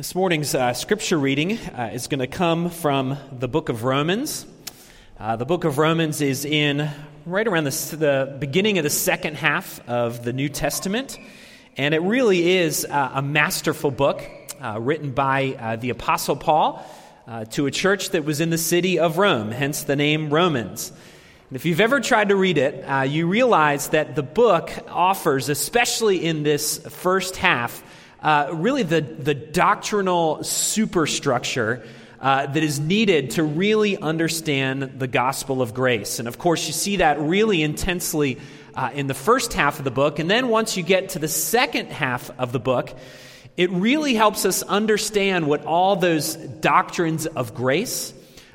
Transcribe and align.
This 0.00 0.14
morning's 0.14 0.54
uh, 0.54 0.72
scripture 0.72 1.18
reading 1.18 1.58
uh, 1.58 1.90
is 1.92 2.06
going 2.06 2.20
to 2.20 2.26
come 2.26 2.70
from 2.70 3.18
the 3.38 3.48
book 3.48 3.68
of 3.68 3.84
Romans. 3.84 4.46
Uh, 5.18 5.36
the 5.36 5.44
book 5.44 5.64
of 5.64 5.76
Romans 5.76 6.22
is 6.22 6.46
in 6.46 6.88
right 7.26 7.46
around 7.46 7.64
the, 7.64 7.96
the, 7.98 8.36
beginning 8.40 8.78
of 8.78 8.84
the 8.84 8.88
second 8.88 9.36
half 9.36 9.86
of 9.86 10.24
the 10.24 10.32
New 10.32 10.48
Testament, 10.48 11.18
and 11.76 11.92
it 11.92 11.98
really 11.98 12.50
is 12.50 12.86
uh, 12.86 13.10
a 13.16 13.20
masterful 13.20 13.90
book 13.90 14.22
uh, 14.62 14.80
written 14.80 15.10
by 15.10 15.54
uh, 15.60 15.76
the 15.76 15.90
Apostle 15.90 16.36
Paul 16.36 16.82
to 17.50 17.66
a 17.66 17.70
church 17.70 18.08
that 18.12 18.24
was 18.24 18.40
in 18.40 18.48
the 18.48 18.56
city 18.56 18.98
of 18.98 19.18
Rome, 19.18 19.50
hence 19.50 19.82
the 19.82 19.96
name 19.96 20.32
Romans. 20.32 20.92
And 21.50 21.56
if 21.56 21.66
you've 21.66 21.78
ever 21.78 22.00
tried 22.00 22.30
to 22.30 22.36
read 22.36 22.56
it, 22.56 23.10
you 23.10 23.26
realize 23.26 23.90
that 23.90 24.16
the 24.16 24.22
book 24.22 24.72
offers, 24.88 25.50
especially 25.50 26.24
in 26.24 26.42
this 26.42 26.78
first 26.88 27.36
half, 27.36 27.82
uh, 28.22 28.50
really 28.52 28.82
the, 28.82 29.00
the 29.00 29.34
doctrinal 29.34 30.44
superstructure 30.44 31.84
uh, 32.20 32.46
that 32.46 32.62
is 32.62 32.78
needed 32.78 33.30
to 33.32 33.42
really 33.42 33.96
understand 33.96 34.98
the 34.98 35.06
gospel 35.06 35.62
of 35.62 35.72
grace. 35.72 36.18
And 36.18 36.28
of 36.28 36.38
course, 36.38 36.66
you 36.66 36.72
see 36.72 36.96
that 36.96 37.18
really 37.18 37.62
intensely 37.62 38.38
uh, 38.74 38.90
in 38.92 39.06
the 39.06 39.14
first 39.14 39.54
half 39.54 39.78
of 39.78 39.84
the 39.84 39.90
book. 39.90 40.18
And 40.18 40.30
then 40.30 40.48
once 40.48 40.76
you 40.76 40.82
get 40.82 41.10
to 41.10 41.18
the 41.18 41.28
second 41.28 41.90
half 41.90 42.30
of 42.38 42.52
the 42.52 42.60
book, 42.60 42.94
it 43.56 43.70
really 43.70 44.14
helps 44.14 44.44
us 44.44 44.62
understand 44.62 45.46
what 45.46 45.64
all 45.64 45.96
those 45.96 46.34
doctrines 46.34 47.26
of 47.26 47.54
grace, 47.54 48.12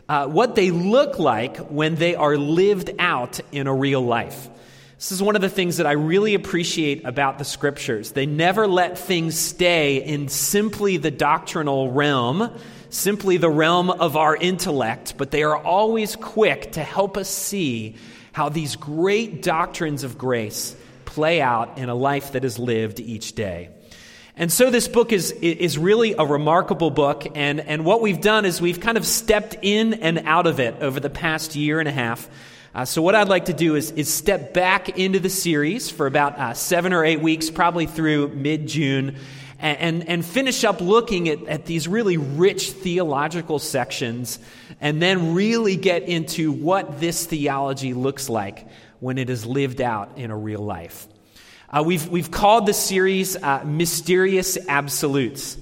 uh, 0.07 0.27
what 0.27 0.55
they 0.55 0.71
look 0.71 1.19
like 1.19 1.57
when 1.57 1.95
they 1.95 2.15
are 2.15 2.37
lived 2.37 2.91
out 2.99 3.39
in 3.51 3.67
a 3.67 3.73
real 3.73 4.01
life. 4.01 4.49
This 4.97 5.11
is 5.11 5.21
one 5.21 5.35
of 5.35 5.41
the 5.41 5.49
things 5.49 5.77
that 5.77 5.85
I 5.85 5.91
really 5.91 6.35
appreciate 6.35 7.03
about 7.03 7.37
the 7.37 7.43
scriptures. 7.43 8.13
They 8.13 8.25
never 8.25 8.65
let 8.65 8.97
things 8.97 9.37
stay 9.37 9.97
in 9.97 10.29
simply 10.29 10.95
the 10.95 11.11
doctrinal 11.11 11.91
realm, 11.91 12.57
simply 12.89 13.35
the 13.35 13.49
realm 13.49 13.89
of 13.89 14.15
our 14.15 14.37
intellect, 14.37 15.15
but 15.17 15.31
they 15.31 15.43
are 15.43 15.57
always 15.57 16.15
quick 16.15 16.71
to 16.73 16.83
help 16.83 17.17
us 17.17 17.27
see 17.27 17.97
how 18.31 18.47
these 18.47 18.77
great 18.77 19.41
doctrines 19.41 20.05
of 20.05 20.17
grace 20.17 20.73
play 21.03 21.41
out 21.41 21.77
in 21.77 21.89
a 21.89 21.95
life 21.95 22.31
that 22.31 22.45
is 22.45 22.57
lived 22.57 23.01
each 23.01 23.33
day. 23.33 23.71
And 24.37 24.51
so 24.51 24.69
this 24.69 24.87
book 24.87 25.11
is, 25.11 25.31
is 25.31 25.77
really 25.77 26.13
a 26.13 26.25
remarkable 26.25 26.89
book. 26.89 27.25
And, 27.35 27.59
and 27.59 27.83
what 27.83 28.01
we've 28.01 28.21
done 28.21 28.45
is 28.45 28.61
we've 28.61 28.79
kind 28.79 28.97
of 28.97 29.05
stepped 29.05 29.57
in 29.61 29.95
and 29.95 30.19
out 30.19 30.47
of 30.47 30.61
it 30.61 30.75
over 30.81 31.01
the 31.01 31.09
past 31.09 31.57
year 31.57 31.79
and 31.81 31.89
a 31.89 31.93
half. 31.93 32.29
Uh, 32.75 32.83
so, 32.83 33.01
what 33.01 33.15
I'd 33.15 33.29
like 33.29 33.45
to 33.45 33.53
do 33.53 33.75
is, 33.75 33.91
is 33.91 34.13
step 34.13 34.53
back 34.53 34.99
into 34.99 35.17
the 35.21 35.29
series 35.29 35.89
for 35.89 36.07
about 36.07 36.37
uh, 36.37 36.53
seven 36.53 36.91
or 36.91 37.05
eight 37.05 37.21
weeks, 37.21 37.49
probably 37.49 37.85
through 37.85 38.27
mid 38.27 38.67
June, 38.67 39.15
and, 39.59 39.77
and, 39.77 40.09
and, 40.09 40.25
finish 40.25 40.65
up 40.65 40.81
looking 40.81 41.29
at, 41.29 41.41
at 41.45 41.65
these 41.65 41.87
really 41.87 42.17
rich 42.17 42.71
theological 42.71 43.59
sections, 43.59 44.39
and 44.81 45.01
then 45.01 45.33
really 45.33 45.77
get 45.77 46.03
into 46.03 46.51
what 46.51 46.99
this 46.99 47.25
theology 47.25 47.93
looks 47.93 48.27
like 48.27 48.67
when 48.99 49.17
it 49.17 49.29
is 49.29 49.45
lived 49.45 49.79
out 49.79 50.17
in 50.17 50.29
a 50.29 50.37
real 50.37 50.59
life. 50.59 51.07
Uh, 51.69 51.81
we've, 51.81 52.09
we've 52.09 52.29
called 52.29 52.65
the 52.65 52.73
series 52.73 53.37
uh, 53.37 53.63
Mysterious 53.63 54.57
Absolutes. 54.67 55.55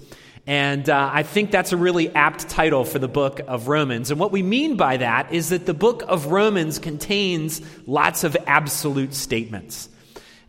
And 0.45 0.89
uh, 0.89 1.09
I 1.11 1.23
think 1.23 1.52
that's 1.52 1.72
a 1.72 1.77
really 1.77 2.13
apt 2.13 2.49
title 2.49 2.83
for 2.83 2.99
the 2.99 3.08
book 3.08 3.39
of 3.47 3.69
Romans. 3.69 4.11
And 4.11 4.19
what 4.19 4.33
we 4.33 4.44
mean 4.44 4.75
by 4.75 4.97
that 4.97 5.31
is 5.31 5.50
that 5.50 5.66
the 5.66 5.73
book 5.73 6.03
of 6.05 6.27
Romans 6.27 6.80
contains 6.80 7.61
lots 7.88 8.25
of 8.25 8.35
absolute 8.45 9.13
statements. 9.13 9.88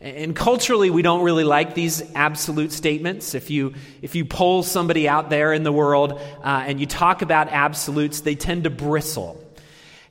And 0.01 0.35
culturally, 0.35 0.89
we 0.89 1.01
don't 1.01 1.23
really 1.23 1.45
like 1.45 1.73
these 1.73 2.03
absolute 2.13 2.73
statements. 2.73 3.33
If 3.33 3.49
you, 3.49 3.73
if 4.01 4.15
you 4.15 4.25
poll 4.25 4.63
somebody 4.63 5.07
out 5.07 5.29
there 5.29 5.53
in 5.53 5.63
the 5.63 5.71
world 5.71 6.19
uh, 6.43 6.65
and 6.67 6.79
you 6.79 6.85
talk 6.85 7.21
about 7.21 7.47
absolutes, 7.47 8.19
they 8.19 8.35
tend 8.35 8.65
to 8.65 8.69
bristle. 8.69 9.41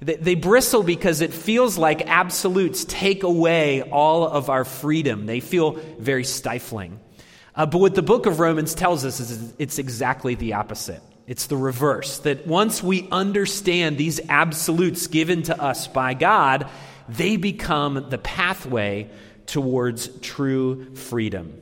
They, 0.01 0.17
they 0.17 0.35
bristle 0.35 0.83
because 0.83 1.21
it 1.21 1.35
feels 1.35 1.77
like 1.77 2.09
absolutes 2.09 2.87
take 2.87 3.23
away 3.23 3.83
all 3.83 4.27
of 4.27 4.49
our 4.49 4.65
freedom. 4.65 5.27
They 5.27 5.41
feel 5.41 5.73
very 5.99 6.25
stifling. 6.25 6.99
Uh, 7.57 7.67
but 7.67 7.79
what 7.79 7.95
the 7.95 8.03
book 8.03 8.27
of 8.27 8.41
Romans 8.41 8.75
tells 8.75 9.05
us 9.05 9.21
is 9.21 9.55
it's 9.59 9.79
exactly 9.79 10.35
the 10.35 10.55
opposite. 10.55 11.01
It's 11.27 11.47
the 11.47 11.57
reverse. 11.57 12.19
That 12.19 12.47
once 12.47 12.83
we 12.83 13.09
understand 13.11 13.97
these 13.97 14.21
absolutes 14.29 15.07
given 15.07 15.43
to 15.45 15.61
us 15.61 15.87
by 15.87 16.15
God, 16.15 16.69
they 17.09 17.37
become 17.37 18.07
the 18.11 18.19
pathway 18.19 19.09
towards 19.47 20.09
true 20.21 20.95
freedom. 20.95 21.61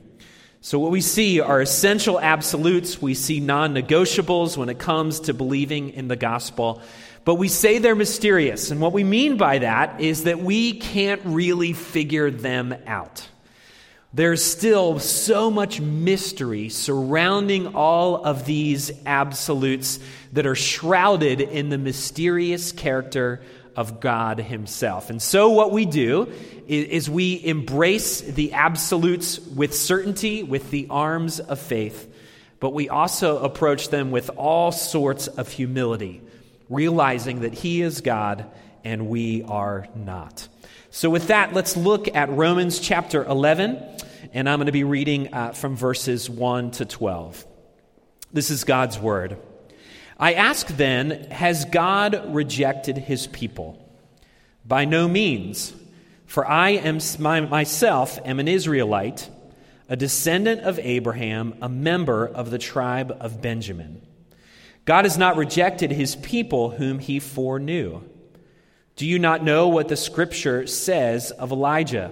So, 0.61 0.79
what 0.79 0.91
we 0.91 1.01
see 1.01 1.41
are 1.41 1.59
essential 1.59 2.19
absolutes. 2.19 3.01
We 3.01 3.13
see 3.15 3.41
non 3.41 3.73
negotiables 3.73 4.55
when 4.55 4.69
it 4.69 4.79
comes 4.79 5.21
to 5.21 5.33
believing 5.33 5.89
in 5.89 6.07
the 6.07 6.15
gospel. 6.15 6.81
But 7.25 7.35
we 7.35 7.47
say 7.47 7.77
they're 7.77 7.95
mysterious. 7.95 8.71
And 8.71 8.81
what 8.81 8.93
we 8.93 9.03
mean 9.03 9.37
by 9.37 9.59
that 9.59 10.01
is 10.01 10.23
that 10.23 10.39
we 10.39 10.73
can't 10.73 11.21
really 11.23 11.73
figure 11.73 12.31
them 12.31 12.75
out. 12.85 13.27
There's 14.15 14.43
still 14.43 14.99
so 14.99 15.49
much 15.49 15.81
mystery 15.81 16.69
surrounding 16.69 17.73
all 17.73 18.23
of 18.23 18.45
these 18.45 18.91
absolutes 19.07 19.97
that 20.33 20.45
are 20.45 20.53
shrouded 20.53 21.41
in 21.41 21.69
the 21.69 21.79
mysterious 21.79 22.71
character 22.71 23.41
of 23.75 23.99
God 23.99 24.39
Himself. 24.39 25.09
And 25.09 25.19
so, 25.19 25.49
what 25.49 25.71
we 25.71 25.85
do 25.85 26.31
is, 26.67 27.09
we 27.09 27.43
embrace 27.43 28.21
the 28.21 28.53
absolutes 28.53 29.39
with 29.39 29.73
certainty, 29.73 30.43
with 30.43 30.69
the 30.69 30.87
arms 30.91 31.39
of 31.39 31.59
faith, 31.59 32.07
but 32.59 32.69
we 32.69 32.89
also 32.89 33.39
approach 33.43 33.89
them 33.89 34.11
with 34.11 34.29
all 34.37 34.71
sorts 34.71 35.27
of 35.27 35.49
humility, 35.49 36.21
realizing 36.69 37.41
that 37.41 37.55
He 37.55 37.81
is 37.81 38.01
God 38.01 38.45
and 38.83 39.07
we 39.07 39.43
are 39.43 39.87
not. 39.95 40.47
So, 40.91 41.09
with 41.09 41.27
that, 41.27 41.53
let's 41.53 41.75
look 41.75 42.15
at 42.15 42.29
Romans 42.29 42.79
chapter 42.79 43.23
11, 43.23 43.83
and 44.31 44.47
I'm 44.47 44.59
going 44.59 44.67
to 44.67 44.71
be 44.71 44.83
reading 44.83 45.33
uh, 45.33 45.51
from 45.51 45.75
verses 45.75 46.29
1 46.29 46.71
to 46.71 46.85
12. 46.85 47.45
This 48.31 48.49
is 48.49 48.63
God's 48.63 48.97
word. 48.97 49.37
I 50.17 50.33
ask 50.33 50.67
then, 50.67 51.27
has 51.31 51.65
God 51.65 52.33
rejected 52.33 52.97
his 52.97 53.27
people? 53.27 53.79
By 54.65 54.85
no 54.85 55.07
means, 55.07 55.73
for 56.25 56.47
I 56.47 56.69
am 56.69 56.99
my, 57.19 57.41
myself 57.41 58.19
am 58.23 58.39
an 58.39 58.47
Israelite, 58.47 59.29
a 59.89 59.95
descendant 59.95 60.61
of 60.61 60.79
Abraham, 60.79 61.55
a 61.61 61.69
member 61.69 62.25
of 62.25 62.51
the 62.51 62.57
tribe 62.57 63.15
of 63.19 63.41
Benjamin. 63.41 64.01
God 64.85 65.05
has 65.05 65.17
not 65.17 65.37
rejected 65.37 65.91
his 65.91 66.15
people 66.15 66.71
whom 66.71 66.99
he 66.99 67.19
foreknew. 67.19 68.01
Do 68.95 69.05
you 69.05 69.17
not 69.17 69.43
know 69.43 69.67
what 69.67 69.87
the 69.87 69.95
scripture 69.95 70.67
says 70.67 71.31
of 71.31 71.51
Elijah? 71.51 72.11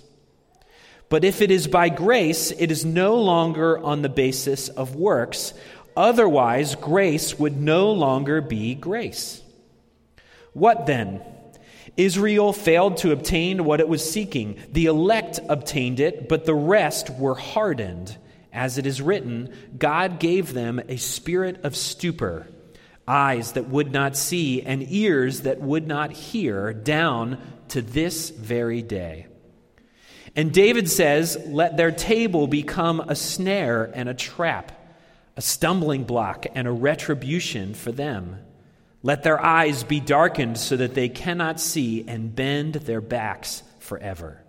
But 1.11 1.25
if 1.25 1.41
it 1.41 1.51
is 1.51 1.67
by 1.67 1.89
grace, 1.89 2.51
it 2.51 2.71
is 2.71 2.85
no 2.85 3.17
longer 3.17 3.77
on 3.77 4.01
the 4.01 4.07
basis 4.07 4.69
of 4.69 4.95
works. 4.95 5.53
Otherwise, 5.95 6.75
grace 6.75 7.37
would 7.37 7.59
no 7.59 7.91
longer 7.91 8.39
be 8.39 8.75
grace. 8.75 9.43
What 10.53 10.85
then? 10.85 11.21
Israel 11.97 12.53
failed 12.53 12.95
to 12.97 13.11
obtain 13.11 13.65
what 13.65 13.81
it 13.81 13.89
was 13.89 14.09
seeking. 14.09 14.57
The 14.71 14.85
elect 14.85 15.41
obtained 15.49 15.99
it, 15.99 16.29
but 16.29 16.45
the 16.45 16.55
rest 16.55 17.09
were 17.09 17.35
hardened. 17.35 18.15
As 18.53 18.77
it 18.77 18.85
is 18.85 19.01
written, 19.01 19.53
God 19.77 20.17
gave 20.17 20.53
them 20.53 20.81
a 20.87 20.95
spirit 20.95 21.65
of 21.65 21.75
stupor, 21.75 22.47
eyes 23.05 23.51
that 23.51 23.67
would 23.67 23.91
not 23.91 24.15
see, 24.15 24.61
and 24.61 24.89
ears 24.89 25.41
that 25.41 25.59
would 25.59 25.85
not 25.85 26.13
hear, 26.13 26.71
down 26.71 27.37
to 27.67 27.81
this 27.81 28.29
very 28.29 28.81
day. 28.81 29.27
And 30.35 30.53
David 30.53 30.89
says, 30.89 31.37
Let 31.45 31.77
their 31.77 31.91
table 31.91 32.47
become 32.47 32.99
a 33.01 33.15
snare 33.15 33.91
and 33.93 34.07
a 34.07 34.13
trap, 34.13 34.71
a 35.35 35.41
stumbling 35.41 36.03
block 36.03 36.45
and 36.53 36.67
a 36.67 36.71
retribution 36.71 37.73
for 37.73 37.91
them. 37.91 38.39
Let 39.03 39.23
their 39.23 39.43
eyes 39.43 39.83
be 39.83 39.99
darkened 39.99 40.57
so 40.57 40.77
that 40.77 40.93
they 40.93 41.09
cannot 41.09 41.59
see 41.59 42.05
and 42.07 42.35
bend 42.35 42.75
their 42.75 43.01
backs 43.01 43.63
forever. 43.79 44.41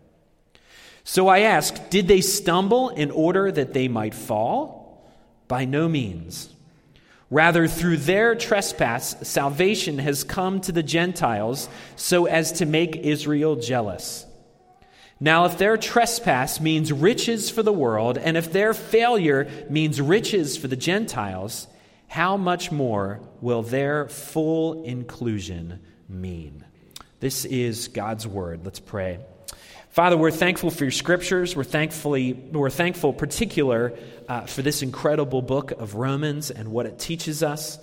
So 1.04 1.28
I 1.28 1.40
ask, 1.40 1.90
did 1.90 2.06
they 2.06 2.20
stumble 2.20 2.90
in 2.90 3.10
order 3.10 3.50
that 3.50 3.72
they 3.72 3.88
might 3.88 4.14
fall? 4.14 5.04
By 5.48 5.64
no 5.64 5.88
means. 5.88 6.48
Rather, 7.30 7.66
through 7.66 7.96
their 7.96 8.34
trespass, 8.34 9.16
salvation 9.26 9.98
has 9.98 10.22
come 10.22 10.60
to 10.60 10.70
the 10.70 10.82
Gentiles 10.82 11.68
so 11.96 12.26
as 12.26 12.52
to 12.52 12.66
make 12.66 12.94
Israel 12.96 13.56
jealous. 13.56 14.26
Now, 15.22 15.44
if 15.44 15.56
their 15.56 15.76
trespass 15.76 16.60
means 16.60 16.92
riches 16.92 17.48
for 17.48 17.62
the 17.62 17.72
world, 17.72 18.18
and 18.18 18.36
if 18.36 18.50
their 18.50 18.74
failure 18.74 19.48
means 19.70 20.00
riches 20.00 20.56
for 20.56 20.66
the 20.66 20.74
Gentiles, 20.74 21.68
how 22.08 22.36
much 22.36 22.72
more 22.72 23.20
will 23.40 23.62
their 23.62 24.08
full 24.08 24.82
inclusion 24.82 25.78
mean? 26.08 26.64
This 27.20 27.44
is 27.44 27.86
God's 27.86 28.26
word. 28.26 28.64
Let's 28.64 28.80
pray. 28.80 29.20
Father, 29.90 30.16
we're 30.16 30.32
thankful 30.32 30.72
for 30.72 30.82
your 30.82 30.90
scriptures. 30.90 31.54
We're 31.54 31.62
thankfully 31.62 32.32
we're 32.32 32.68
thankful, 32.68 33.12
particular, 33.12 33.96
uh, 34.28 34.46
for 34.46 34.62
this 34.62 34.82
incredible 34.82 35.40
book 35.40 35.70
of 35.70 35.94
Romans 35.94 36.50
and 36.50 36.72
what 36.72 36.86
it 36.86 36.98
teaches 36.98 37.44
us. 37.44 37.78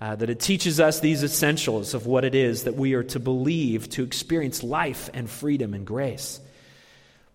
Uh, 0.00 0.16
that 0.16 0.28
it 0.28 0.40
teaches 0.40 0.80
us 0.80 0.98
these 0.98 1.22
essentials 1.22 1.94
of 1.94 2.06
what 2.06 2.24
it 2.24 2.34
is 2.34 2.64
that 2.64 2.74
we 2.74 2.94
are 2.94 3.04
to 3.04 3.20
believe 3.20 3.88
to 3.90 4.02
experience 4.02 4.64
life 4.64 5.08
and 5.14 5.30
freedom 5.30 5.72
and 5.72 5.86
grace. 5.86 6.40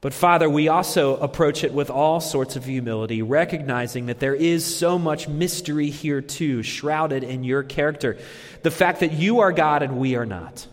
But 0.01 0.13
Father, 0.13 0.50
we 0.50 0.68
also 0.68 1.18
approach 1.18 1.63
it 1.63 1.74
with 1.74 1.89
all 1.89 2.19
sorts 2.19 2.56
of 2.56 2.65
humility, 2.65 3.21
recognizing 3.21 4.06
that 4.07 4.19
there 4.19 4.36
is 4.36 4.63
so 4.63 5.00
much 5.00 5.27
mystery 5.27 5.89
here 5.89 6.21
too, 6.21 6.62
shrouded 6.62 7.24
in 7.24 7.44
your 7.44 7.63
character. 7.63 8.18
The 8.62 8.71
fact 8.71 9.00
that 9.00 9.13
you 9.13 9.39
are 9.39 9.51
God 9.51 9.81
and 9.81 9.97
we 9.97 10.15
are 10.15 10.25
not. 10.25 10.68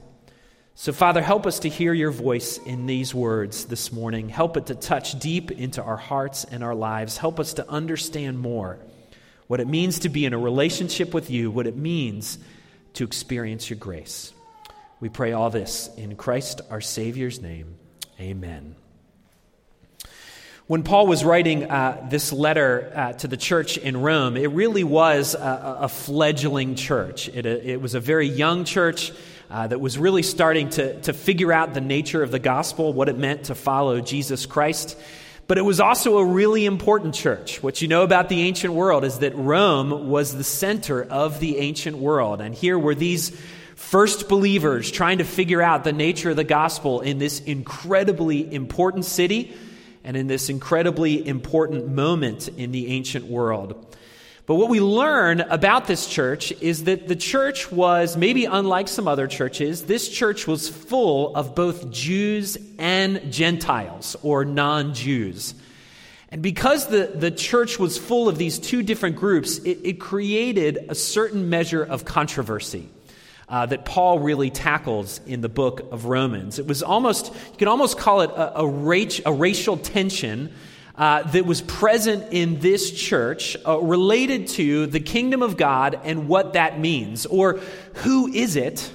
So, 0.75 0.93
Father, 0.93 1.23
help 1.23 1.47
us 1.47 1.61
to 1.61 1.69
hear 1.69 1.93
your 1.93 2.11
voice 2.11 2.59
in 2.59 2.87
these 2.87 3.15
words 3.15 3.67
this 3.67 3.93
morning. 3.93 4.29
Help 4.29 4.57
it 4.57 4.67
to 4.67 4.75
touch 4.75 5.19
deep 5.19 5.51
into 5.51 5.83
our 5.83 5.97
hearts 5.97 6.45
and 6.45 6.65
our 6.65 6.75
lives. 6.75 7.17
Help 7.17 7.39
us 7.39 7.55
to 7.55 7.71
understand 7.71 8.39
more 8.39 8.79
what 9.47 9.61
it 9.61 9.69
means 9.69 10.01
to 10.01 10.09
be 10.09 10.25
in 10.25 10.33
a 10.33 10.39
relationship 10.39 11.13
with 11.13 11.31
you, 11.31 11.51
what 11.51 11.67
it 11.67 11.77
means 11.77 12.39
to 12.95 13.05
experience 13.05 13.69
your 13.69 13.79
grace. 13.79 14.33
We 14.99 15.09
pray 15.09 15.33
all 15.33 15.51
this 15.51 15.91
in 15.97 16.17
Christ 16.17 16.63
our 16.71 16.81
Savior's 16.81 17.41
name. 17.41 17.77
Amen. 18.19 18.77
When 20.69 20.85
Paul 20.85 21.09
was 21.09 21.25
writing 21.25 21.69
uh, 21.69 22.07
this 22.09 22.33
letter 22.33 22.93
uh, 22.95 23.13
to 23.15 23.27
the 23.27 23.37
church 23.37 23.79
in 23.79 23.97
Rome, 23.97 24.37
it 24.37 24.47
really 24.53 24.85
was 24.85 25.35
a, 25.35 25.79
a 25.81 25.89
fledgling 25.89 26.77
church. 26.77 27.29
It, 27.29 27.47
it, 27.47 27.81
was 27.81 27.97
a 27.97 28.01
very 28.01 28.29
young 28.29 28.63
church 28.65 29.13
uh, 29.51 29.67
that 29.67 29.81
was 29.81 29.99
really 29.99 30.23
starting 30.23 30.71
to, 30.71 31.01
to 31.01 31.13
figure 31.13 31.53
out 31.53 31.75
the 31.75 31.81
nature 31.81 32.23
of 32.23 32.31
the 32.31 32.39
gospel, 32.39 32.93
what 32.93 33.09
it 33.09 33.19
meant 33.19 33.47
to 33.47 33.57
follow 33.57 34.01
Jesus 34.01 34.47
Christ. 34.47 34.97
But 35.49 35.59
it 35.59 35.63
was 35.63 35.81
also 35.81 36.19
a 36.19 36.25
really 36.25 36.65
important 36.65 37.17
church. 37.17 37.61
What 37.61 37.83
you 37.83 37.89
know 37.89 38.05
about 38.05 38.29
the 38.29 38.43
ancient 38.43 38.73
world 38.73 39.03
is 39.03 39.19
that 39.19 39.35
Rome 39.35 40.11
was 40.11 40.33
the 40.33 40.45
center 40.45 41.03
of 41.03 41.41
the 41.41 41.59
ancient 41.59 41.97
world. 41.97 42.41
And 42.41 42.55
here 42.55 42.79
were 42.79 42.95
these 42.95 43.31
first 43.75 44.29
believers 44.29 44.93
trying 44.93 45.19
to 45.19 45.25
figure 45.25 45.61
out 45.61 45.83
the 45.83 45.93
nature 45.93 46.31
of 46.31 46.37
the 46.37 46.45
gospel 46.45 47.01
in 47.01 47.19
this 47.19 47.41
incredibly 47.41 48.55
important 48.55 49.07
city 49.07 49.57
and 50.05 50.17
in 50.17 50.27
this 50.27 50.49
incredibly 50.49 51.27
important 51.27 51.89
moment 51.89 52.49
in 52.49 52.73
the 52.73 52.89
ancient 52.89 53.27
world. 53.27 53.97
But 54.45 54.57
what 54.57 54.69
we 54.69 54.81
learn 54.81 55.41
about 55.41 55.87
this 55.87 56.07
church 56.07 56.53
is 56.61 56.85
that 56.85 57.07
the 57.07 57.15
church 57.15 57.71
was, 57.71 58.17
maybe 58.17 58.45
unlike 58.45 58.89
some 58.89 59.07
other 59.07 59.29
churches, 59.29 59.85
this 59.85 60.09
church 60.09 60.49
was 60.49 60.69
full 60.69 61.35
of 61.37 61.55
both 61.55 61.91
Jews 61.91 62.59
and 62.79 63.33
Gentiles, 63.33 64.17
or 64.23 64.45
non 64.45 64.95
Jews. 64.95 65.55
And 66.29 66.43
because 66.43 66.89
the, 66.89 67.13
the 67.15 67.31
church 67.31 67.79
was 67.79 67.99
full 67.99 68.29
of 68.29 68.39
these 68.39 68.59
two 68.59 68.83
different 68.83 69.17
groups, 69.17 69.59
it, 69.59 69.79
it 69.85 70.01
created 70.01 70.87
a 70.89 70.95
certain 70.95 71.49
measure 71.49 71.83
of 71.83 72.05
controversy. 72.05 72.89
Uh, 73.49 73.67
that 73.67 73.85
Paul 73.85 74.19
really 74.21 74.51
tackles 74.51 75.21
in 75.27 75.43
the 75.43 75.49
book 75.49 75.93
of 75.93 76.07
Romans. 76.07 76.59
It 76.59 76.67
was 76.67 76.83
almost, 76.83 77.27
you 77.27 77.59
could 77.59 77.69
almost 77.69 77.99
call 77.99 78.23
it 78.23 78.31
a, 78.31 78.61
a, 78.61 78.65
a 79.27 79.33
racial 79.33 79.77
tension 79.77 80.55
uh, 80.95 81.23
that 81.23 81.45
was 81.45 81.61
present 81.61 82.33
in 82.33 82.61
this 82.61 82.91
church 82.91 83.57
uh, 83.67 83.79
related 83.79 84.47
to 84.47 84.87
the 84.87 85.01
kingdom 85.01 85.43
of 85.43 85.57
God 85.57 86.01
and 86.05 86.29
what 86.29 86.53
that 86.53 86.79
means. 86.79 87.27
Or 87.27 87.61
who 87.95 88.29
is 88.29 88.57
it 88.57 88.91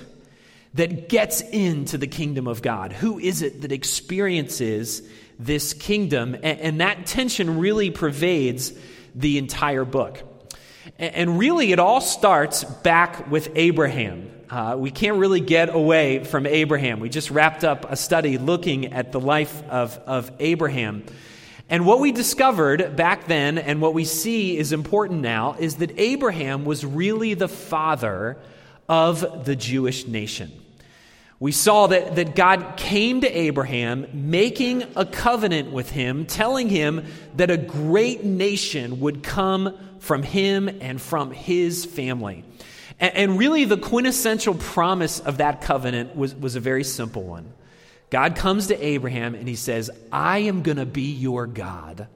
that 0.76 1.10
gets 1.10 1.42
into 1.42 1.98
the 1.98 2.08
kingdom 2.08 2.48
of 2.48 2.62
God? 2.62 2.94
Who 2.94 3.20
is 3.20 3.42
it 3.42 3.62
that 3.62 3.72
experiences 3.72 5.02
this 5.40 5.74
kingdom? 5.74 6.36
And, 6.36 6.60
and 6.60 6.82
that 6.82 7.06
tension 7.06 7.60
really 7.60 7.90
pervades 7.92 8.74
the 9.16 9.38
entire 9.38 9.86
book. 9.86 10.24
And 11.00 11.38
really, 11.38 11.72
it 11.72 11.80
all 11.80 12.02
starts 12.02 12.64
back 12.64 13.30
with 13.30 13.52
Abraham. 13.56 14.32
Uh, 14.50 14.76
we 14.78 14.92
can't 14.92 15.18
really 15.18 15.42
get 15.42 15.74
away 15.74 16.24
from 16.24 16.46
Abraham. 16.46 17.02
We 17.02 17.10
just 17.10 17.32
wrapped 17.32 17.66
up 17.66 17.92
a 17.92 17.98
study 17.98 18.38
looking 18.38 18.94
at 18.94 19.12
the 19.12 19.20
life 19.20 19.62
of, 19.70 19.98
of 20.06 20.32
Abraham. 20.40 21.04
And 21.70 21.86
what 21.86 22.00
we 22.00 22.14
discovered 22.14 22.96
back 22.96 23.28
then 23.28 23.58
and 23.58 23.82
what 23.82 23.94
we 23.94 24.06
see 24.06 24.58
is 24.58 24.72
important 24.72 25.20
now 25.20 25.58
is 25.60 25.76
that 25.78 26.00
Abraham 26.00 26.64
was 26.64 26.86
really 26.86 27.34
the 27.34 27.50
father 27.50 28.38
of 28.88 29.44
the 29.44 29.56
Jewish 29.56 30.08
nation. 30.08 30.50
We 31.42 31.52
saw 31.52 31.88
that, 31.88 32.16
that 32.16 32.34
God 32.34 32.78
came 32.78 33.22
to 33.22 33.28
Abraham, 33.28 34.08
making 34.14 34.84
a 34.96 35.06
covenant 35.06 35.72
with 35.72 35.92
him, 35.92 36.26
telling 36.26 36.70
him 36.70 37.06
that 37.36 37.52
a 37.52 37.58
great 37.58 38.24
nation 38.24 39.02
would 39.02 39.24
come 39.24 39.78
from 40.00 40.24
him 40.24 40.70
and 40.82 41.02
from 41.02 41.32
his 41.32 41.84
family. 41.84 42.46
And, 43.00 43.16
and 43.16 43.40
really, 43.40 43.66
the 43.66 43.78
quintessential 43.78 44.56
promise 44.56 45.20
of 45.20 45.38
that 45.38 45.62
covenant 45.62 46.16
was, 46.16 46.36
was 46.36 46.56
a 46.56 46.60
very 46.60 46.84
simple 46.84 47.24
one 47.24 47.54
God 48.10 48.36
comes 48.36 48.68
to 48.68 48.84
Abraham 48.84 49.36
and 49.36 49.48
he 49.48 49.56
says, 49.56 49.90
I 50.12 50.40
am 50.40 50.64
going 50.64 50.78
to 50.78 50.86
be 50.86 51.12
your 51.14 51.46
God. 51.46 52.08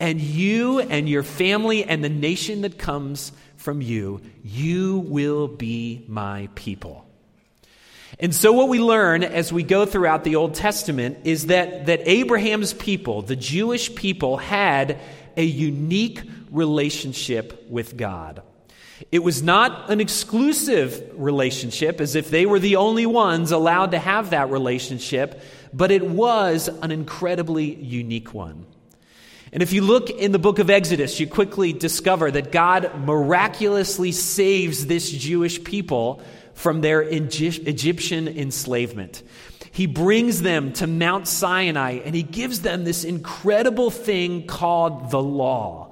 And 0.00 0.20
you 0.20 0.80
and 0.80 1.08
your 1.08 1.22
family 1.22 1.84
and 1.84 2.02
the 2.02 2.08
nation 2.08 2.62
that 2.62 2.78
comes 2.78 3.32
from 3.56 3.82
you, 3.82 4.22
you 4.42 4.98
will 4.98 5.46
be 5.46 6.04
my 6.08 6.48
people. 6.54 7.06
And 8.18 8.34
so, 8.34 8.52
what 8.52 8.68
we 8.68 8.80
learn 8.80 9.22
as 9.22 9.52
we 9.52 9.62
go 9.62 9.86
throughout 9.86 10.24
the 10.24 10.36
Old 10.36 10.54
Testament 10.54 11.18
is 11.24 11.46
that, 11.46 11.86
that 11.86 12.00
Abraham's 12.06 12.72
people, 12.72 13.22
the 13.22 13.36
Jewish 13.36 13.94
people, 13.94 14.36
had 14.38 14.98
a 15.36 15.44
unique 15.44 16.22
relationship 16.50 17.66
with 17.68 17.96
God. 17.96 18.42
It 19.10 19.20
was 19.20 19.42
not 19.42 19.90
an 19.90 20.00
exclusive 20.00 21.12
relationship, 21.14 22.00
as 22.00 22.14
if 22.14 22.30
they 22.30 22.46
were 22.46 22.58
the 22.58 22.76
only 22.76 23.06
ones 23.06 23.50
allowed 23.50 23.92
to 23.92 23.98
have 23.98 24.30
that 24.30 24.50
relationship, 24.50 25.40
but 25.72 25.90
it 25.90 26.04
was 26.04 26.68
an 26.68 26.90
incredibly 26.90 27.74
unique 27.74 28.34
one. 28.34 28.66
And 29.52 29.62
if 29.62 29.72
you 29.72 29.82
look 29.82 30.10
in 30.10 30.32
the 30.32 30.38
book 30.38 30.58
of 30.60 30.70
Exodus, 30.70 31.18
you 31.18 31.26
quickly 31.26 31.72
discover 31.72 32.30
that 32.30 32.52
God 32.52 33.00
miraculously 33.00 34.12
saves 34.12 34.86
this 34.86 35.10
Jewish 35.10 35.64
people 35.64 36.22
from 36.54 36.82
their 36.82 37.02
Egyptian 37.02 38.28
enslavement. 38.28 39.22
He 39.72 39.86
brings 39.86 40.42
them 40.42 40.72
to 40.74 40.86
Mount 40.86 41.26
Sinai 41.26 42.00
and 42.04 42.14
he 42.14 42.22
gives 42.22 42.62
them 42.62 42.84
this 42.84 43.02
incredible 43.02 43.90
thing 43.90 44.46
called 44.46 45.10
the 45.10 45.22
law 45.22 45.89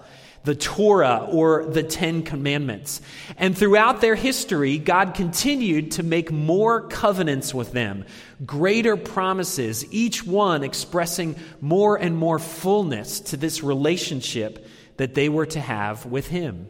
the 0.48 0.54
Torah 0.54 1.28
or 1.30 1.66
the 1.66 1.82
Ten 1.82 2.22
Commandments. 2.22 3.02
And 3.36 3.56
throughout 3.56 4.00
their 4.00 4.14
history, 4.14 4.78
God 4.78 5.12
continued 5.12 5.90
to 5.92 6.02
make 6.02 6.32
more 6.32 6.80
covenants 6.88 7.52
with 7.52 7.72
them, 7.72 8.06
greater 8.46 8.96
promises, 8.96 9.84
each 9.92 10.24
one 10.24 10.64
expressing 10.64 11.36
more 11.60 11.96
and 11.96 12.16
more 12.16 12.38
fullness 12.38 13.20
to 13.20 13.36
this 13.36 13.62
relationship 13.62 14.66
that 14.96 15.12
they 15.14 15.28
were 15.28 15.44
to 15.44 15.60
have 15.60 16.06
with 16.06 16.28
Him. 16.28 16.66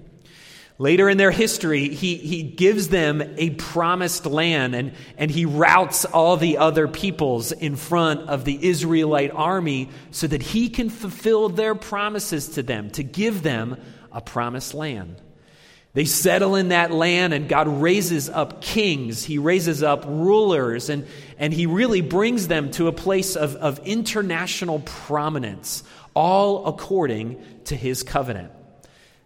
Later 0.80 1.08
in 1.08 1.18
their 1.18 1.32
history, 1.32 1.88
he, 1.88 2.14
he 2.16 2.44
gives 2.44 2.88
them 2.88 3.20
a 3.36 3.50
promised 3.50 4.26
land 4.26 4.76
and, 4.76 4.92
and 5.16 5.28
he 5.28 5.44
routs 5.44 6.04
all 6.04 6.36
the 6.36 6.58
other 6.58 6.86
peoples 6.86 7.50
in 7.50 7.74
front 7.74 8.28
of 8.28 8.44
the 8.44 8.64
Israelite 8.64 9.32
army 9.32 9.88
so 10.12 10.28
that 10.28 10.40
he 10.40 10.68
can 10.68 10.88
fulfill 10.88 11.48
their 11.48 11.74
promises 11.74 12.50
to 12.50 12.62
them, 12.62 12.90
to 12.90 13.02
give 13.02 13.42
them 13.42 13.76
a 14.12 14.20
promised 14.20 14.72
land. 14.72 15.20
They 15.94 16.04
settle 16.04 16.54
in 16.54 16.68
that 16.68 16.92
land, 16.92 17.34
and 17.34 17.48
God 17.48 17.66
raises 17.66 18.28
up 18.28 18.60
kings. 18.60 19.24
He 19.24 19.38
raises 19.38 19.82
up 19.82 20.04
rulers, 20.06 20.90
and, 20.90 21.06
and 21.38 21.52
He 21.52 21.66
really 21.66 22.02
brings 22.02 22.46
them 22.46 22.70
to 22.72 22.86
a 22.86 22.92
place 22.92 23.34
of, 23.34 23.56
of 23.56 23.80
international 23.80 24.78
prominence, 24.80 25.82
all 26.14 26.66
according 26.66 27.42
to 27.64 27.74
His 27.74 28.04
covenant. 28.04 28.52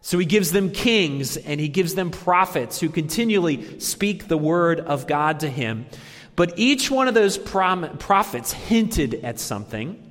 So 0.04 0.18
he 0.18 0.26
gives 0.26 0.50
them 0.50 0.72
kings 0.72 1.36
and 1.36 1.60
he 1.60 1.68
gives 1.68 1.94
them 1.94 2.10
prophets 2.10 2.80
who 2.80 2.88
continually 2.88 3.78
speak 3.78 4.26
the 4.26 4.36
word 4.36 4.80
of 4.80 5.06
God 5.06 5.40
to 5.40 5.48
him. 5.48 5.86
But 6.34 6.58
each 6.58 6.90
one 6.90 7.08
of 7.08 7.14
those 7.14 7.38
prom- 7.38 7.98
prophets 7.98 8.52
hinted 8.52 9.14
at 9.24 9.38
something. 9.38 10.02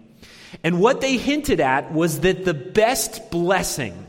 And 0.63 0.79
what 0.79 1.01
they 1.01 1.17
hinted 1.17 1.60
at 1.60 1.91
was 1.91 2.21
that 2.21 2.45
the 2.45 2.53
best 2.53 3.31
blessing, 3.31 4.07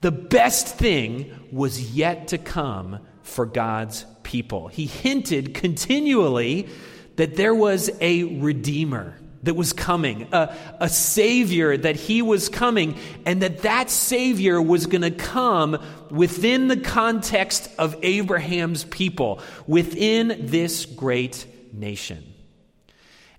The 0.00 0.10
best 0.10 0.78
thing 0.78 1.30
was 1.52 1.92
yet 1.94 2.28
to 2.28 2.38
come 2.38 3.00
for 3.22 3.44
God's 3.44 4.06
people. 4.22 4.68
He 4.68 4.86
hinted 4.86 5.54
continually 5.54 6.68
that 7.16 7.36
there 7.36 7.54
was 7.54 7.90
a 8.00 8.24
redeemer 8.40 9.19
that 9.42 9.54
was 9.54 9.72
coming, 9.72 10.28
a, 10.32 10.54
a 10.80 10.88
savior 10.88 11.76
that 11.76 11.96
he 11.96 12.20
was 12.20 12.48
coming, 12.48 12.98
and 13.24 13.42
that 13.42 13.62
that 13.62 13.88
savior 13.88 14.60
was 14.60 14.86
going 14.86 15.02
to 15.02 15.10
come 15.10 15.82
within 16.10 16.68
the 16.68 16.76
context 16.76 17.70
of 17.78 17.96
Abraham's 18.02 18.84
people, 18.84 19.40
within 19.66 20.46
this 20.46 20.84
great 20.84 21.46
nation. 21.72 22.24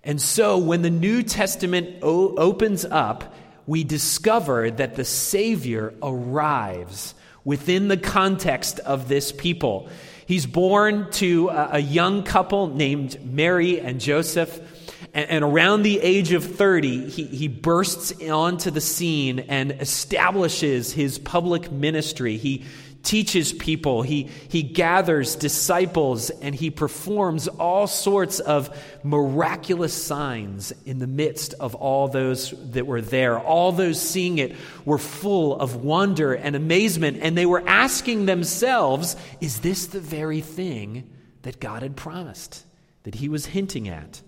And 0.04 0.20
so 0.20 0.58
when 0.58 0.82
the 0.82 0.90
New 0.90 1.22
Testament 1.22 2.00
o- 2.02 2.36
opens 2.36 2.84
up, 2.84 3.36
we 3.68 3.84
discover 3.84 4.72
that 4.72 4.96
the 4.96 5.06
Savior 5.06 5.94
arrives 6.02 7.14
within 7.44 7.88
the 7.88 7.98
context 7.98 8.80
of 8.80 9.08
this 9.08 9.32
people. 9.32 9.90
He's 10.26 10.46
born 10.46 11.12
to 11.14 11.50
a 11.50 11.80
young 11.80 12.24
couple 12.24 12.68
named 12.68 13.24
Mary 13.24 13.80
and 13.80 14.00
Joseph. 14.00 14.81
And, 15.14 15.44
around 15.44 15.84
the 15.84 16.00
age 16.00 16.32
of 16.32 16.46
30, 16.46 17.10
he, 17.10 17.26
he 17.26 17.48
bursts 17.50 18.14
onto 18.22 18.72
the 18.72 18.80
scene 18.80 19.40
and 19.40 19.72
establishes 19.72 20.94
his 20.94 21.20
public 21.20 21.70
ministry. 21.70 22.38
He 22.38 22.64
teaches 23.04 23.52
people, 23.52 24.04
he, 24.04 24.30
he 24.48 24.64
gathers 24.64 25.36
disciples, 25.36 26.30
and 26.30 26.54
he 26.54 26.70
performs 26.70 27.48
all 27.48 27.88
sorts 27.88 28.40
of 28.40 28.70
miraculous 29.04 29.94
signs 29.94 30.72
in 30.86 31.00
the 31.00 31.08
midst 31.08 31.56
of 31.60 31.76
all 31.76 32.08
those 32.08 32.54
that 32.72 32.86
were 32.86 33.02
there. 33.02 33.40
All 33.40 33.72
those 33.72 34.00
seeing 34.00 34.38
it 34.38 34.56
were 34.86 34.98
full 34.98 35.60
of 35.60 35.84
wonder 35.84 36.34
and 36.34 36.56
amazement, 36.56 37.18
and 37.22 37.38
they 37.38 37.46
were 37.46 37.68
asking 37.68 38.28
themselves, 38.28 39.16
Is 39.40 39.60
this 39.60 39.88
the 39.88 40.00
very 40.00 40.42
thing 40.42 41.10
that 41.42 41.60
God 41.60 41.82
had 41.82 41.96
promised, 41.96 42.66
that 43.04 43.16
he 43.16 43.28
was 43.28 43.48
hinting 43.48 43.90
at? 43.90 44.22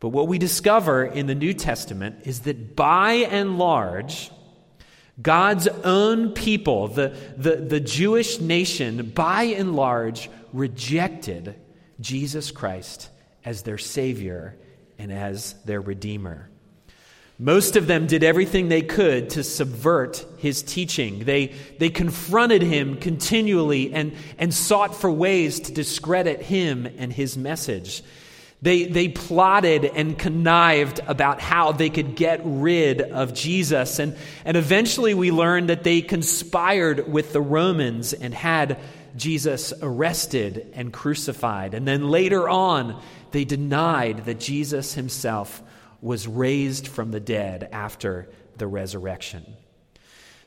But 0.00 0.10
what 0.10 0.28
we 0.28 0.38
discover 0.38 1.04
in 1.04 1.26
the 1.26 1.34
New 1.34 1.54
Testament 1.54 2.22
is 2.24 2.40
that 2.40 2.76
by 2.76 3.12
and 3.14 3.58
large, 3.58 4.30
God's 5.20 5.66
own 5.66 6.32
people, 6.32 6.88
the, 6.88 7.16
the, 7.36 7.56
the 7.56 7.80
Jewish 7.80 8.38
nation, 8.38 9.10
by 9.10 9.44
and 9.44 9.74
large, 9.74 10.30
rejected 10.52 11.56
Jesus 12.00 12.52
Christ 12.52 13.10
as 13.44 13.62
their 13.62 13.78
Savior 13.78 14.56
and 14.98 15.12
as 15.12 15.54
their 15.64 15.80
Redeemer. 15.80 16.48
Most 17.40 17.76
of 17.76 17.86
them 17.86 18.06
did 18.08 18.24
everything 18.24 18.68
they 18.68 18.82
could 18.82 19.30
to 19.30 19.44
subvert 19.44 20.24
his 20.38 20.60
teaching. 20.62 21.20
They, 21.20 21.54
they 21.78 21.88
confronted 21.88 22.62
him 22.62 22.96
continually 22.96 23.92
and, 23.92 24.14
and 24.38 24.52
sought 24.52 24.94
for 24.94 25.10
ways 25.10 25.60
to 25.60 25.72
discredit 25.72 26.42
him 26.42 26.86
and 26.98 27.12
his 27.12 27.36
message. 27.36 28.02
They, 28.60 28.84
they 28.86 29.08
plotted 29.08 29.84
and 29.84 30.18
connived 30.18 31.00
about 31.06 31.40
how 31.40 31.72
they 31.72 31.90
could 31.90 32.16
get 32.16 32.40
rid 32.42 33.00
of 33.00 33.32
Jesus. 33.32 34.00
And, 34.00 34.16
and 34.44 34.56
eventually 34.56 35.14
we 35.14 35.30
learned 35.30 35.68
that 35.68 35.84
they 35.84 36.02
conspired 36.02 37.10
with 37.10 37.32
the 37.32 37.40
Romans 37.40 38.12
and 38.12 38.34
had 38.34 38.80
Jesus 39.16 39.72
arrested 39.80 40.72
and 40.74 40.92
crucified. 40.92 41.74
And 41.74 41.86
then 41.86 42.08
later 42.08 42.48
on, 42.48 43.00
they 43.30 43.44
denied 43.44 44.24
that 44.24 44.40
Jesus 44.40 44.94
himself 44.94 45.62
was 46.00 46.26
raised 46.26 46.88
from 46.88 47.10
the 47.10 47.20
dead 47.20 47.68
after 47.70 48.28
the 48.56 48.66
resurrection. 48.66 49.56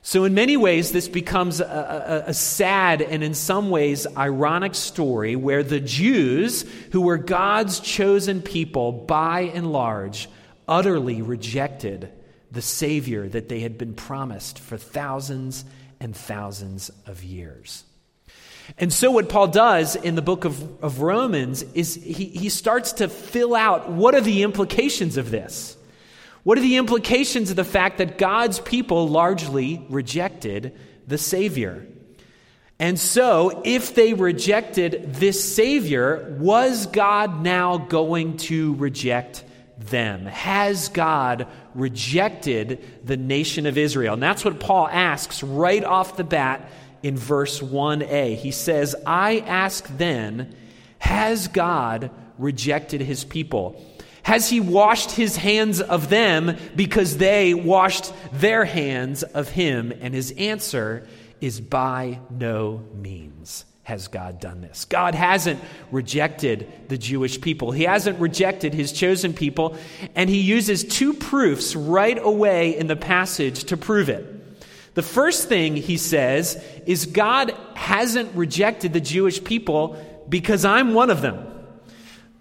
So, 0.03 0.23
in 0.23 0.33
many 0.33 0.57
ways, 0.57 0.91
this 0.91 1.07
becomes 1.07 1.59
a, 1.59 2.23
a, 2.25 2.29
a, 2.29 2.33
sad 2.33 3.03
and 3.03 3.23
in 3.23 3.35
some 3.35 3.69
ways 3.69 4.07
ironic 4.17 4.73
story 4.73 5.35
where 5.35 5.61
the 5.61 5.79
Jews, 5.79 6.65
who 6.91 7.01
were 7.01 7.17
God's 7.17 7.79
chosen 7.79 8.41
people 8.41 8.91
by 8.91 9.41
and 9.41 9.71
large, 9.71 10.27
utterly 10.67 11.21
rejected 11.21 12.11
the 12.51 12.63
Savior 12.63 13.29
that 13.29 13.47
they 13.47 13.59
had 13.59 13.77
been 13.77 13.93
promised 13.93 14.57
for 14.57 14.75
thousands 14.75 15.65
and 15.99 16.15
thousands 16.15 16.89
of 17.05 17.23
years. 17.23 17.83
And 18.79 18.91
so, 18.91 19.11
what 19.11 19.29
Paul 19.29 19.47
does 19.47 19.95
in 19.95 20.15
the 20.15 20.21
book 20.23 20.45
of, 20.45 20.83
of 20.83 21.01
Romans 21.01 21.61
is 21.75 21.93
he, 21.93 22.25
he 22.25 22.49
starts 22.49 22.93
to 22.93 23.07
fill 23.07 23.53
out 23.53 23.91
what 23.91 24.15
are 24.15 24.21
the 24.21 24.41
implications 24.41 25.17
of 25.17 25.29
this? 25.29 25.77
What 26.43 26.57
are 26.57 26.61
the 26.61 26.77
implications 26.77 27.51
of 27.51 27.55
the 27.55 27.63
fact 27.63 27.99
that 27.99 28.17
God's 28.17 28.59
people 28.59 29.07
largely 29.07 29.85
rejected 29.89 30.77
the 31.07 31.17
Savior? 31.17 31.85
And 32.79 32.99
so, 32.99 33.61
if 33.63 33.93
they 33.93 34.15
rejected 34.15 35.13
this 35.13 35.53
Savior, 35.55 36.35
was 36.39 36.87
God 36.87 37.43
now 37.43 37.77
going 37.77 38.37
to 38.37 38.73
reject 38.75 39.43
them? 39.77 40.25
Has 40.25 40.89
God 40.89 41.45
rejected 41.75 42.83
the 43.05 43.17
nation 43.17 43.67
of 43.67 43.77
Israel? 43.77 44.15
And 44.15 44.23
that's 44.23 44.43
what 44.43 44.59
Paul 44.59 44.87
asks 44.87 45.43
right 45.43 45.83
off 45.83 46.17
the 46.17 46.23
bat 46.23 46.71
in 47.03 47.17
verse 47.17 47.59
1a. 47.59 48.35
He 48.35 48.49
says, 48.49 48.95
I 49.05 49.39
ask 49.39 49.87
then, 49.97 50.55
has 50.97 51.47
God 51.47 52.09
rejected 52.39 53.01
his 53.01 53.23
people? 53.23 53.79
Has 54.23 54.49
he 54.49 54.59
washed 54.59 55.11
his 55.11 55.35
hands 55.35 55.81
of 55.81 56.09
them 56.09 56.57
because 56.75 57.17
they 57.17 57.53
washed 57.53 58.13
their 58.31 58.65
hands 58.65 59.23
of 59.23 59.49
him? 59.49 59.91
And 59.99 60.13
his 60.13 60.31
answer 60.31 61.07
is 61.39 61.59
by 61.59 62.19
no 62.29 62.83
means 62.93 63.65
has 63.83 64.07
God 64.07 64.39
done 64.39 64.61
this. 64.61 64.85
God 64.85 65.15
hasn't 65.15 65.59
rejected 65.91 66.71
the 66.87 66.97
Jewish 66.97 67.41
people, 67.41 67.71
He 67.71 67.83
hasn't 67.83 68.19
rejected 68.19 68.73
His 68.73 68.91
chosen 68.93 69.33
people, 69.33 69.75
and 70.15 70.29
He 70.29 70.39
uses 70.39 70.83
two 70.83 71.13
proofs 71.13 71.75
right 71.75 72.17
away 72.17 72.77
in 72.77 72.87
the 72.87 72.95
passage 72.95 73.65
to 73.65 73.77
prove 73.77 74.07
it. 74.07 74.37
The 74.93 75.01
first 75.01 75.49
thing 75.49 75.75
He 75.75 75.97
says 75.97 76.63
is 76.85 77.05
God 77.05 77.53
hasn't 77.75 78.33
rejected 78.35 78.93
the 78.93 79.01
Jewish 79.01 79.43
people 79.43 79.97
because 80.29 80.63
I'm 80.63 80.93
one 80.93 81.09
of 81.09 81.21
them. 81.21 81.50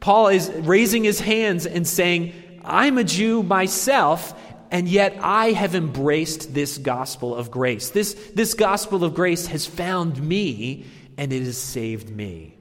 Paul 0.00 0.28
is 0.28 0.50
raising 0.50 1.04
his 1.04 1.21
hands 1.21 1.66
and 1.66 1.87
saying, 1.87 2.33
I'm 2.64 2.99
a 2.99 3.04
Jew 3.04 3.42
myself, 3.42 4.35
and 4.71 4.88
yet 4.88 5.16
I 5.21 5.52
have 5.52 5.75
embraced 5.75 6.54
this 6.54 6.78
gospel 6.78 7.35
of 7.35 7.50
grace. 7.50 7.90
This, 7.90 8.14
this 8.35 8.54
gospel 8.54 9.04
of 9.04 9.14
grace 9.14 9.47
has 9.47 9.66
found 9.66 10.21
me, 10.23 10.87
and 11.19 11.33
it 11.33 11.42
has 11.42 11.59
saved 11.59 12.09
me. 12.09 12.57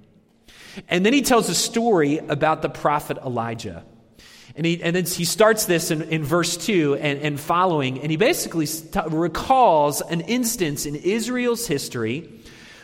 And 0.88 1.05
then 1.05 1.13
he 1.13 1.22
tells 1.22 1.50
a 1.50 1.55
story 1.55 2.17
about 2.17 2.62
the 2.62 2.69
prophet 2.69 3.17
Elijah. 3.17 3.86
And 4.55 4.65
he, 4.65 4.81
and 4.81 4.96
then 4.96 5.05
he 5.05 5.25
starts 5.25 5.65
this 5.65 5.91
in, 5.91 6.01
in 6.03 6.24
verse 6.24 6.58
2 6.58 6.96
and, 6.96 7.19
and 7.19 7.39
following, 7.39 8.01
and 8.01 8.12
he 8.12 8.17
basically 8.17 8.65
st- 8.65 9.12
recalls 9.12 10.01
an 10.01 10.22
instance 10.22 10.86
in 10.86 10.96
Israel's 10.96 11.67
history 11.67 12.29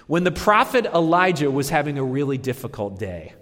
when 0.08 0.24
the 0.24 0.32
prophet 0.32 0.86
Elijah 0.86 1.50
was 1.50 1.70
having 1.70 1.98
a 1.98 2.04
really 2.04 2.38
difficult 2.38 3.00
day. 3.00 3.34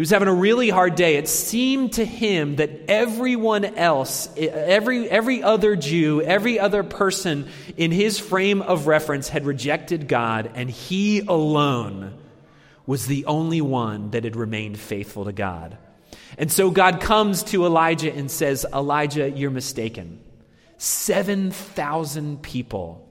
He 0.00 0.02
was 0.02 0.08
having 0.08 0.28
a 0.28 0.32
really 0.32 0.70
hard 0.70 0.94
day. 0.94 1.16
It 1.16 1.28
seemed 1.28 1.92
to 1.92 2.06
him 2.06 2.56
that 2.56 2.70
everyone 2.88 3.66
else, 3.66 4.30
eh, 4.34 4.46
every, 4.46 5.06
every 5.10 5.42
other 5.42 5.76
Jew, 5.76 6.22
every 6.22 6.58
other 6.58 6.82
person 6.82 7.50
in 7.76 7.90
his 7.92 8.18
frame 8.18 8.62
of 8.62 8.86
reference 8.86 9.28
had 9.28 9.44
rejected 9.44 10.08
God, 10.08 10.52
and 10.54 10.70
he 10.70 11.20
alone 11.20 12.14
was 12.86 13.08
the 13.08 13.26
only 13.26 13.60
one 13.60 14.12
that 14.12 14.24
had 14.24 14.36
remained 14.36 14.78
faithful 14.78 15.26
to 15.26 15.32
God. 15.32 15.76
And 16.38 16.50
so 16.50 16.70
God 16.70 17.02
comes 17.02 17.42
to 17.42 17.66
Elijah 17.66 18.10
and 18.10 18.30
says, 18.30 18.64
Elijah, 18.72 19.28
you're 19.30 19.50
mistaken. 19.50 20.18
7,000 20.78 22.40
people 22.40 23.06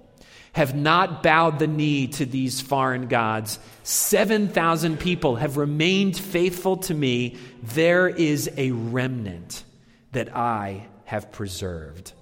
have 0.53 0.75
not 0.75 1.23
bowed 1.23 1.59
the 1.59 1.67
knee 1.67 2.07
to 2.07 2.25
these 2.25 2.61
foreign 2.61 3.07
gods. 3.07 3.59
7,000 3.83 4.99
people 4.99 5.35
have 5.35 5.57
remained 5.57 6.17
faithful 6.17 6.77
to 6.77 6.93
me. 6.93 7.37
There 7.61 8.07
is 8.07 8.49
a 8.57 8.71
remnant 8.71 9.63
that 10.11 10.35
I 10.35 10.87
have 11.05 11.31
preserved. 11.31 12.13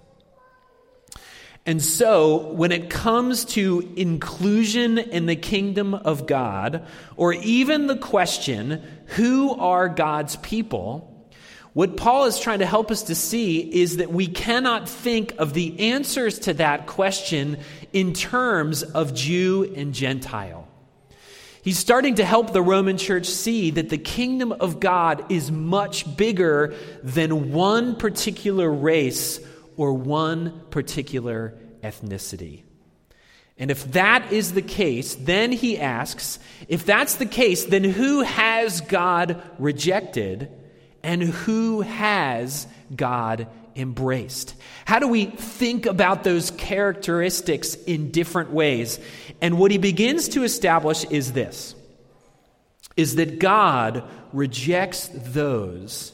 And 1.65 1.84
so, 1.84 2.53
when 2.53 2.72
it 2.72 2.89
comes 2.89 3.43
to 3.46 3.91
inclusion 3.98 4.98
in 4.98 5.25
the 5.25 5.36
kingdom 5.36 5.93
of 5.93 6.25
God, 6.25 6.88
or 7.17 7.34
even 7.34 7.88
the 7.88 7.98
question, 7.98 8.81
who 9.07 9.53
are 9.53 9.89
God's 9.89 10.38
people? 10.38 11.16
What 11.77 11.96
Paul 11.96 12.25
is 12.25 12.39
trying 12.39 12.57
to 12.57 12.65
help 12.65 12.89
us 12.89 13.03
to 13.03 13.13
see 13.13 13.60
is 13.60 13.98
that 13.98 14.12
we 14.12 14.25
cannot 14.25 14.89
think 14.89 15.36
of 15.38 15.53
the 15.53 15.91
answers 15.91 16.39
to 16.39 16.55
that 16.55 16.88
question 16.88 17.60
in 17.93 18.13
terms 18.13 18.81
of 18.81 19.13
Jew 19.13 19.72
and 19.75 19.93
Gentile. 19.93 20.67
He's 21.62 21.77
starting 21.77 22.15
to 22.15 22.25
help 22.25 22.51
the 22.51 22.63
Roman 22.63 22.98
church 22.98 23.27
see 23.27 23.69
that 23.69 23.89
the 23.89 24.00
kingdom 24.00 24.53
of 24.53 24.79
God 24.79 25.31
is 25.31 25.51
much 25.51 26.17
bigger 26.17 26.74
than 27.03 27.53
one 27.53 27.96
particular 27.96 28.72
race 28.74 29.39
or 29.75 29.93
one 29.93 30.60
particular 30.72 31.60
ethnicity. 31.84 32.63
And 33.60 33.69
if 33.69 33.91
that 33.91 34.34
is 34.34 34.53
the 34.53 34.63
case, 34.63 35.13
then 35.13 35.51
he 35.51 35.77
asks, 35.77 36.39
if 36.67 36.88
that's 36.88 37.17
the 37.17 37.27
case, 37.27 37.65
then 37.65 37.84
who 37.84 38.24
has 38.24 38.81
God 38.81 39.43
rejected 39.60 40.50
and 41.04 41.22
who 41.22 41.82
has 41.82 42.68
God 42.96 43.48
embraced? 43.75 44.56
How 44.86 45.00
do 45.00 45.08
we 45.08 45.25
think 45.25 45.86
about 45.86 46.24
those 46.24 46.51
characteristics 46.51 47.75
in 47.75 48.12
different 48.12 48.51
ways? 48.51 49.00
And 49.42 49.58
what 49.58 49.72
he 49.72 49.77
begins 49.77 50.30
to 50.30 50.44
establish 50.44 51.06
is 51.06 51.34
this 51.34 51.75
is 52.96 53.16
that 53.16 53.38
God 53.38 54.04
rejects 54.34 55.08
those 55.13 56.13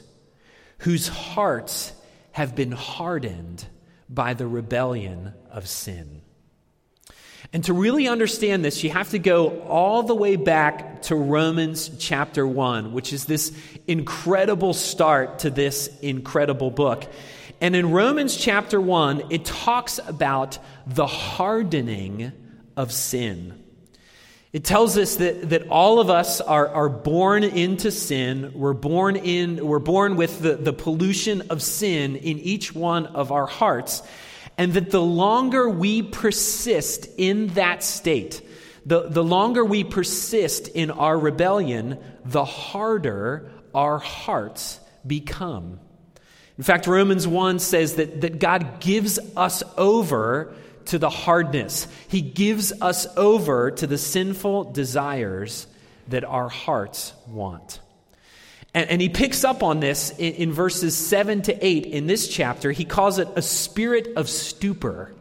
whose 0.80 1.08
hearts 1.08 1.94
have 2.34 2.56
been 2.56 2.74
hardened 2.74 3.66
by 4.10 4.34
the 4.34 4.46
rebellion 4.46 5.34
of 5.50 5.68
sin. 5.68 6.23
And 7.54 7.64
to 7.66 7.74
really 7.74 8.08
understand 8.08 8.66
this, 8.66 8.84
you 8.84 8.90
have 8.90 9.12
to 9.12 9.20
go 9.20 9.62
all 9.62 10.02
the 10.02 10.16
way 10.16 10.38
back 10.38 11.04
to 11.04 11.16
Romans 11.16 11.92
chapter 12.00 12.48
1, 12.48 12.94
which 12.94 13.14
is 13.14 13.26
this 13.26 13.56
incredible 13.86 14.74
start 14.74 15.40
to 15.40 15.52
this 15.52 15.88
incredible 16.00 16.72
book. 16.72 17.06
And 17.62 17.76
in 17.76 17.92
Romans 17.92 18.36
chapter 18.36 18.82
1, 18.82 19.32
it 19.32 19.46
talks 19.46 20.00
about 20.00 20.58
the 20.88 21.06
hardening 21.06 22.32
of 22.76 22.92
sin. 22.92 23.64
It 24.52 24.64
tells 24.64 24.98
us 24.98 25.18
that, 25.18 25.50
that 25.52 25.68
all 25.68 26.00
of 26.00 26.10
us 26.10 26.42
are, 26.42 26.68
are 26.68 26.90
born 26.90 27.44
into 27.44 27.92
sin. 27.92 28.52
We're 28.56 28.74
born, 28.74 29.16
in, 29.16 29.66
we're 29.66 29.78
born 29.78 30.16
with 30.16 30.42
the, 30.42 30.56
the 30.56 30.74
pollution 30.74 31.44
of 31.52 31.62
sin 31.62 32.16
in 32.16 32.40
each 32.40 32.74
one 32.74 33.06
of 33.06 33.32
our 33.32 33.46
hearts 33.46 34.02
and 34.58 34.74
that 34.74 34.92
the 34.92 35.02
longer 35.02 35.68
we 35.68 36.02
persist 36.02 37.08
in 37.18 37.48
that 37.50 37.84
state, 37.84 38.42
the, 38.86 39.08
the 39.10 39.24
longer 39.24 39.64
we 39.64 39.84
persist 39.84 40.68
in 40.68 40.92
our 40.92 41.18
rebellion, 41.18 41.98
the 42.26 42.46
harder 42.46 43.52
our 43.74 43.98
hearts 43.98 44.80
become. 45.06 45.80
In 46.58 46.64
fact, 46.64 46.86
Romans 46.86 47.28
1 47.28 47.60
says 47.60 47.96
that, 47.96 48.22
that 48.22 48.40
God 48.40 48.80
gives 48.80 49.20
us 49.36 49.64
over 49.78 50.54
to 50.86 51.00
the 51.00 51.10
hardness, 51.10 51.88
He 52.10 52.22
gives 52.22 52.74
us 52.82 53.08
over 53.16 53.72
to 53.72 53.88
the 53.88 53.98
sinful 53.98 54.74
desires 54.74 55.66
that 56.10 56.26
our 56.26 56.50
hearts 56.50 57.14
want. 57.28 57.80
And, 58.74 58.90
and, 58.90 59.02
he 59.02 59.10
picks 59.10 59.44
up 59.44 59.62
on 59.62 59.80
this 59.80 60.10
in, 60.18 60.34
in 60.34 60.52
verses 60.52 60.98
7 60.98 61.44
to 61.44 61.66
8 61.66 61.86
in 61.86 62.08
this 62.08 62.28
chapter. 62.28 62.72
He 62.72 62.86
calls 62.86 63.20
it 63.20 63.28
a 63.36 63.42
spirit 63.42 64.14
of 64.16 64.28
stupor 64.28 65.14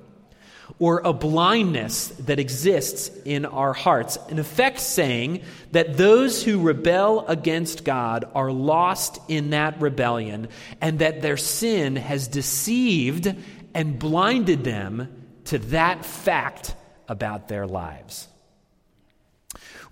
or 0.78 1.00
a 1.04 1.12
blindness 1.12 2.09
that 2.21 2.38
exists 2.38 3.11
in 3.25 3.44
our 3.44 3.73
hearts. 3.73 4.18
In 4.28 4.38
effect, 4.38 4.80
saying 4.80 5.42
that 5.73 5.97
those 5.97 6.42
who 6.42 6.61
rebel 6.61 7.26
against 7.26 7.85
God 7.85 8.25
are 8.35 8.50
lost 8.50 9.18
in 9.28 9.50
that 9.50 9.80
rebellion 9.80 10.49
and 10.80 10.99
that 11.00 11.23
their 11.23 11.37
sin 11.37 11.97
has 11.97 12.28
deceived 12.28 13.35
and 13.75 13.99
blinded 13.99 14.64
them 14.64 15.25
to 15.44 15.59
that 15.59 16.04
fact 16.04 16.75
about 17.09 17.49
their 17.49 17.66
lives. 17.66 18.28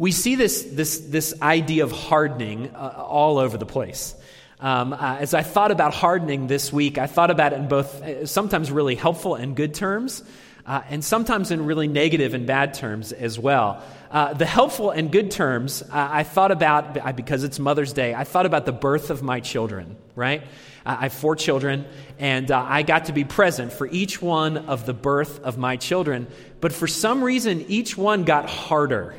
We 0.01 0.13
see 0.13 0.35
this, 0.35 0.63
this, 0.63 0.97
this 0.99 1.35
idea 1.43 1.85
of 1.85 1.93
hardening 1.93 2.75
uh, 2.75 3.05
all 3.07 3.37
over 3.37 3.59
the 3.59 3.67
place. 3.67 4.15
Um, 4.59 4.95
uh, 4.95 5.19
as 5.21 5.35
I 5.35 5.43
thought 5.43 5.73
about 5.73 5.93
hardening 5.93 6.47
this 6.47 6.73
week, 6.73 6.97
I 6.97 7.07
thought 7.07 7.31
about 7.31 7.53
it 7.53 7.57
in 7.57 7.69
both 7.69 8.03
uh, 8.03 8.25
sometimes 8.25 8.71
really 8.71 8.95
helpful 8.95 9.35
and 9.35 9.55
good 9.55 9.75
terms, 9.75 10.25
uh, 10.65 10.81
and 10.89 11.05
sometimes 11.05 11.51
in 11.51 11.67
really 11.67 11.87
negative 11.87 12.33
and 12.33 12.47
bad 12.47 12.73
terms 12.73 13.13
as 13.13 13.39
well. 13.39 13.83
Uh, 14.11 14.33
the 14.33 14.47
helpful 14.47 14.91
and 14.91 15.13
good 15.13 15.31
terms, 15.31 15.83
uh, 15.83 15.87
I 15.93 16.23
thought 16.23 16.51
about, 16.51 17.15
because 17.15 17.45
it's 17.45 17.59
Mother's 17.59 17.93
Day, 17.93 18.15
I 18.15 18.25
thought 18.25 18.47
about 18.47 18.65
the 18.65 18.73
birth 18.73 19.11
of 19.11 19.23
my 19.23 19.41
children, 19.41 19.99
right? 20.17 20.43
I 20.87 20.95
have 21.03 21.13
four 21.13 21.37
children, 21.37 21.85
and 22.19 22.51
I 22.51 22.85
got 22.85 23.05
to 23.05 23.13
be 23.13 23.25
present 23.25 23.71
for 23.71 23.87
each 23.87 24.23
one 24.23 24.57
of 24.57 24.87
the 24.87 24.95
birth 24.95 25.45
of 25.45 25.59
my 25.59 25.77
children. 25.77 26.27
But 26.63 26.73
for 26.73 26.87
some 26.87 27.23
reason, 27.23 27.67
each 27.69 27.99
one 27.99 28.25
got 28.25 28.49
harder 28.49 29.15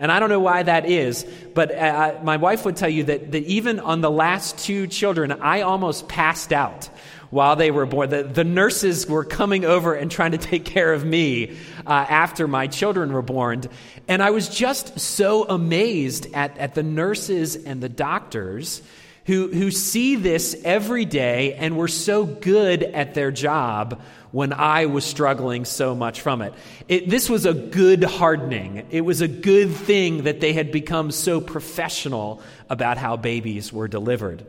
and 0.00 0.10
I 0.10 0.18
don't 0.18 0.30
know 0.30 0.40
why 0.40 0.62
that 0.62 0.86
is, 0.86 1.26
but 1.54 1.70
uh, 1.76 2.18
my 2.22 2.38
wife 2.38 2.64
would 2.64 2.76
tell 2.76 2.88
you 2.88 3.04
that, 3.04 3.32
that 3.32 3.44
even 3.44 3.78
on 3.78 4.00
the 4.00 4.10
last 4.10 4.58
two 4.58 4.86
children, 4.86 5.30
I 5.30 5.60
almost 5.60 6.08
passed 6.08 6.52
out 6.54 6.88
while 7.28 7.54
they 7.54 7.70
were 7.70 7.84
born. 7.86 8.08
The, 8.08 8.22
the 8.22 8.42
nurses 8.42 9.06
were 9.06 9.24
coming 9.24 9.66
over 9.66 9.94
and 9.94 10.10
trying 10.10 10.32
to 10.32 10.38
take 10.38 10.64
care 10.64 10.92
of 10.92 11.04
me 11.04 11.56
uh, 11.86 11.90
after 11.92 12.48
my 12.48 12.66
children 12.66 13.12
were 13.12 13.22
born. 13.22 13.64
And 14.08 14.22
I 14.22 14.30
was 14.30 14.48
just 14.48 14.98
so 14.98 15.44
amazed 15.44 16.32
at, 16.34 16.56
at 16.58 16.74
the 16.74 16.82
nurses 16.82 17.56
and 17.56 17.82
the 17.82 17.88
doctors 17.88 18.82
who, 19.30 19.46
who 19.46 19.70
see 19.70 20.16
this 20.16 20.56
every 20.64 21.04
day 21.04 21.54
and 21.54 21.76
were 21.76 21.86
so 21.86 22.24
good 22.24 22.82
at 22.82 23.14
their 23.14 23.30
job 23.30 24.02
when 24.32 24.52
I 24.52 24.86
was 24.86 25.04
struggling 25.04 25.64
so 25.64 25.94
much 25.94 26.20
from 26.20 26.42
it. 26.42 26.52
it. 26.88 27.08
This 27.08 27.30
was 27.30 27.46
a 27.46 27.54
good 27.54 28.02
hardening. 28.02 28.88
It 28.90 29.02
was 29.02 29.20
a 29.20 29.28
good 29.28 29.70
thing 29.70 30.24
that 30.24 30.40
they 30.40 30.52
had 30.52 30.72
become 30.72 31.12
so 31.12 31.40
professional 31.40 32.42
about 32.68 32.98
how 32.98 33.16
babies 33.16 33.72
were 33.72 33.86
delivered. 33.86 34.44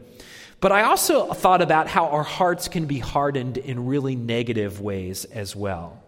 But 0.62 0.72
I 0.72 0.82
also 0.82 1.32
thought 1.32 1.62
about 1.62 1.88
how 1.88 2.08
our 2.08 2.24
hearts 2.24 2.68
can 2.68 2.88
be 2.88 2.98
hardened 2.98 3.60
in 3.60 3.86
really 3.86 4.16
negative 4.16 4.82
ways 4.82 5.26
as 5.26 5.56
well. 5.56 6.02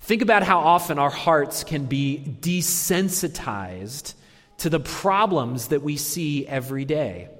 Think 0.00 0.20
about 0.20 0.42
how 0.42 0.58
often 0.58 0.98
our 0.98 1.08
hearts 1.08 1.64
can 1.64 1.86
be 1.86 2.22
desensitized 2.42 4.12
to 4.58 4.68
the 4.68 4.80
problems 4.80 5.68
that 5.68 5.80
we 5.80 5.96
see 5.96 6.46
every 6.46 6.84
day 6.84 7.30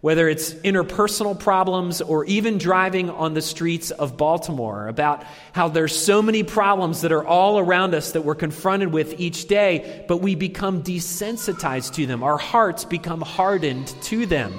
whether 0.00 0.28
it's 0.28 0.52
interpersonal 0.54 1.38
problems 1.38 2.00
or 2.00 2.24
even 2.26 2.58
driving 2.58 3.10
on 3.10 3.34
the 3.34 3.42
streets 3.42 3.90
of 3.90 4.16
Baltimore, 4.16 4.88
about 4.88 5.24
how 5.52 5.68
there's 5.68 5.98
so 5.98 6.22
many 6.22 6.42
problems 6.42 7.00
that 7.00 7.12
are 7.12 7.26
all 7.26 7.58
around 7.58 7.94
us 7.94 8.12
that 8.12 8.22
we're 8.22 8.34
confronted 8.34 8.92
with 8.92 9.18
each 9.18 9.46
day, 9.46 10.04
but 10.06 10.18
we 10.18 10.34
become 10.34 10.82
desensitized 10.82 11.94
to 11.94 12.06
them. 12.06 12.22
Our 12.22 12.38
hearts 12.38 12.84
become 12.84 13.20
hardened 13.22 13.88
to 14.02 14.26
them. 14.26 14.52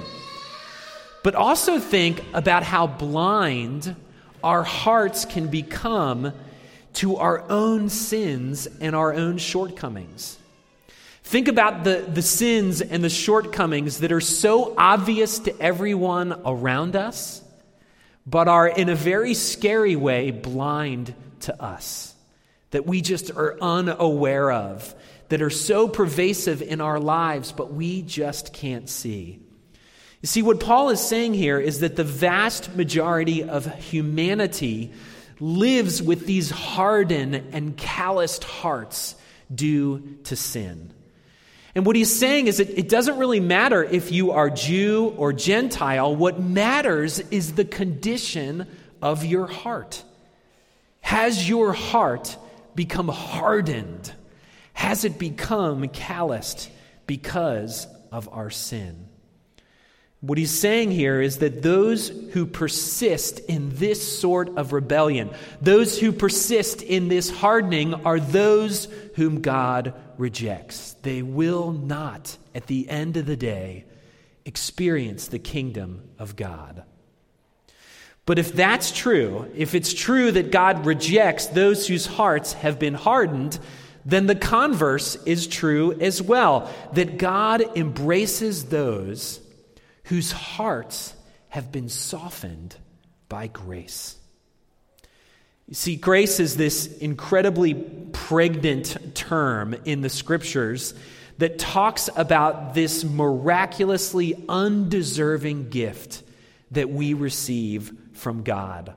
But 1.22 1.34
also 1.34 1.78
think 1.78 2.22
about 2.32 2.62
how 2.62 2.86
blind 2.86 3.94
our 4.42 4.62
hearts 4.62 5.24
can 5.24 5.48
become 5.48 6.32
to 6.94 7.16
our 7.16 7.48
own 7.48 7.88
sins 7.88 8.66
and 8.80 8.94
our 8.96 9.14
own 9.14 9.38
shortcomings. 9.38 10.38
Think 11.28 11.48
about 11.48 11.84
the, 11.84 12.06
the 12.10 12.22
sins 12.22 12.80
and 12.80 13.04
the 13.04 13.10
shortcomings 13.10 13.98
that 13.98 14.12
are 14.12 14.20
so 14.20 14.74
obvious 14.78 15.40
to 15.40 15.60
everyone 15.60 16.32
around 16.46 16.96
us, 16.96 17.42
but 18.26 18.48
are 18.48 18.66
in 18.66 18.88
a 18.88 18.94
very 18.94 19.34
scary 19.34 19.94
way 19.94 20.30
blind 20.30 21.14
to 21.40 21.62
us, 21.62 22.14
that 22.70 22.86
we 22.86 23.02
just 23.02 23.30
are 23.30 23.58
unaware 23.60 24.50
of, 24.50 24.94
that 25.28 25.42
are 25.42 25.50
so 25.50 25.86
pervasive 25.86 26.62
in 26.62 26.80
our 26.80 26.98
lives, 26.98 27.52
but 27.52 27.74
we 27.74 28.00
just 28.00 28.54
can't 28.54 28.88
see. 28.88 29.38
You 30.22 30.28
see, 30.28 30.40
what 30.40 30.60
Paul 30.60 30.88
is 30.88 31.06
saying 31.06 31.34
here 31.34 31.60
is 31.60 31.80
that 31.80 31.94
the 31.94 32.04
vast 32.04 32.74
majority 32.74 33.44
of 33.44 33.66
humanity 33.74 34.94
lives 35.40 36.00
with 36.00 36.24
these 36.24 36.48
hardened 36.48 37.34
and 37.52 37.76
calloused 37.76 38.44
hearts 38.44 39.14
due 39.54 40.16
to 40.24 40.34
sin. 40.34 40.94
And 41.78 41.86
what 41.86 41.94
he's 41.94 42.12
saying 42.12 42.48
is 42.48 42.58
it 42.58 42.88
doesn't 42.88 43.18
really 43.18 43.38
matter 43.38 43.84
if 43.84 44.10
you 44.10 44.32
are 44.32 44.50
Jew 44.50 45.14
or 45.16 45.32
Gentile. 45.32 46.16
What 46.16 46.40
matters 46.40 47.20
is 47.20 47.52
the 47.52 47.64
condition 47.64 48.66
of 49.00 49.24
your 49.24 49.46
heart. 49.46 50.02
Has 51.02 51.48
your 51.48 51.72
heart 51.72 52.36
become 52.74 53.06
hardened? 53.06 54.12
Has 54.72 55.04
it 55.04 55.20
become 55.20 55.86
calloused 55.86 56.68
because 57.06 57.86
of 58.10 58.28
our 58.32 58.50
sin? 58.50 59.06
What 60.20 60.36
he's 60.36 60.50
saying 60.50 60.90
here 60.90 61.20
is 61.20 61.38
that 61.38 61.62
those 61.62 62.08
who 62.08 62.44
persist 62.44 63.38
in 63.38 63.76
this 63.76 64.18
sort 64.18 64.56
of 64.58 64.72
rebellion, 64.72 65.30
those 65.62 65.98
who 65.98 66.10
persist 66.10 66.82
in 66.82 67.06
this 67.08 67.30
hardening, 67.30 67.94
are 67.94 68.18
those 68.18 68.88
whom 69.14 69.40
God 69.40 69.94
rejects. 70.16 70.94
They 71.02 71.22
will 71.22 71.70
not, 71.70 72.36
at 72.52 72.66
the 72.66 72.88
end 72.88 73.16
of 73.16 73.26
the 73.26 73.36
day, 73.36 73.84
experience 74.44 75.28
the 75.28 75.38
kingdom 75.38 76.02
of 76.18 76.34
God. 76.34 76.82
But 78.26 78.40
if 78.40 78.52
that's 78.52 78.90
true, 78.90 79.50
if 79.54 79.74
it's 79.74 79.94
true 79.94 80.32
that 80.32 80.50
God 80.50 80.84
rejects 80.84 81.46
those 81.46 81.86
whose 81.86 82.06
hearts 82.06 82.54
have 82.54 82.80
been 82.80 82.94
hardened, 82.94 83.58
then 84.04 84.26
the 84.26 84.34
converse 84.34 85.14
is 85.26 85.46
true 85.46 85.92
as 86.00 86.20
well 86.20 86.68
that 86.94 87.18
God 87.18 87.62
embraces 87.76 88.64
those 88.64 89.40
whose 90.08 90.32
hearts 90.32 91.14
have 91.48 91.70
been 91.70 91.88
softened 91.88 92.74
by 93.28 93.46
grace. 93.46 94.16
You 95.66 95.74
see, 95.74 95.96
grace 95.96 96.40
is 96.40 96.56
this 96.56 96.86
incredibly 96.98 97.74
pregnant 97.74 99.14
term 99.14 99.74
in 99.84 100.00
the 100.00 100.08
scriptures 100.08 100.94
that 101.36 101.58
talks 101.58 102.08
about 102.16 102.72
this 102.72 103.04
miraculously 103.04 104.34
undeserving 104.48 105.68
gift 105.68 106.22
that 106.70 106.88
we 106.88 107.12
receive 107.12 107.92
from 108.14 108.42
God. 108.42 108.94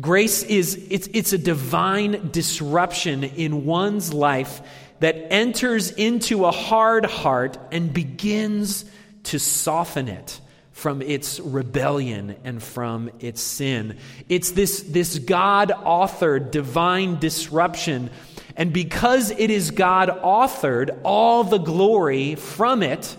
Grace 0.00 0.42
is 0.42 0.86
it's, 0.90 1.08
it's 1.12 1.34
a 1.34 1.38
divine 1.38 2.30
disruption 2.30 3.24
in 3.24 3.66
one's 3.66 4.14
life 4.14 4.62
that 5.00 5.16
enters 5.30 5.90
into 5.90 6.46
a 6.46 6.50
hard 6.50 7.04
heart 7.04 7.58
and 7.72 7.92
begins 7.92 8.86
to 9.24 9.38
soften 9.38 10.08
it 10.08 10.40
from 10.72 11.02
its 11.02 11.40
rebellion 11.40 12.36
and 12.42 12.62
from 12.62 13.10
its 13.20 13.42
sin. 13.42 13.98
It's 14.28 14.52
this, 14.52 14.80
this 14.80 15.18
God 15.18 15.70
authored 15.70 16.50
divine 16.50 17.18
disruption. 17.18 18.10
And 18.56 18.72
because 18.72 19.30
it 19.30 19.50
is 19.50 19.72
God 19.72 20.08
authored, 20.08 20.98
all 21.04 21.44
the 21.44 21.58
glory 21.58 22.34
from 22.34 22.82
it 22.82 23.16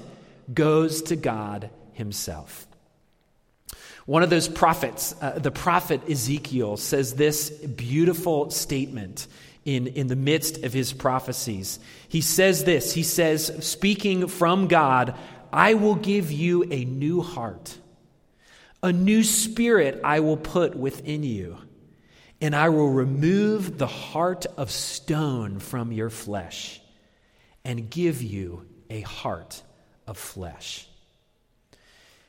goes 0.52 1.04
to 1.04 1.16
God 1.16 1.70
Himself. 1.94 2.68
One 4.06 4.24
of 4.24 4.32
those 4.32 4.48
prophets, 4.48 5.14
uh, 5.22 5.38
the 5.38 5.52
prophet 5.52 6.10
Ezekiel, 6.10 6.78
says 6.78 7.14
this 7.14 7.50
beautiful 7.52 8.50
statement 8.50 9.28
in, 9.64 9.88
in 9.88 10.08
the 10.08 10.16
midst 10.16 10.64
of 10.64 10.74
his 10.74 10.92
prophecies. 10.92 11.80
He 12.10 12.22
says 12.22 12.64
this 12.64 12.94
He 12.94 13.04
says, 13.04 13.52
speaking 13.66 14.28
from 14.28 14.68
God, 14.68 15.16
I 15.52 15.74
will 15.74 15.96
give 15.96 16.32
you 16.32 16.64
a 16.72 16.86
new 16.86 17.22
heart. 17.22 17.78
A 18.84 18.92
new 18.92 19.24
spirit 19.24 20.02
I 20.04 20.22
will 20.22 20.38
put 20.38 20.76
within 20.76 21.24
you, 21.24 21.58
and 22.42 22.56
I 22.56 22.70
will 22.70 22.90
remove 22.90 23.78
the 23.78 23.88
heart 23.88 24.48
of 24.58 24.72
stone 24.72 25.60
from 25.60 25.92
your 25.92 26.10
flesh 26.10 26.82
and 27.64 27.90
give 27.90 28.24
you 28.24 28.66
a 28.90 29.02
heart 29.02 29.62
of 30.08 30.18
flesh. 30.18 30.88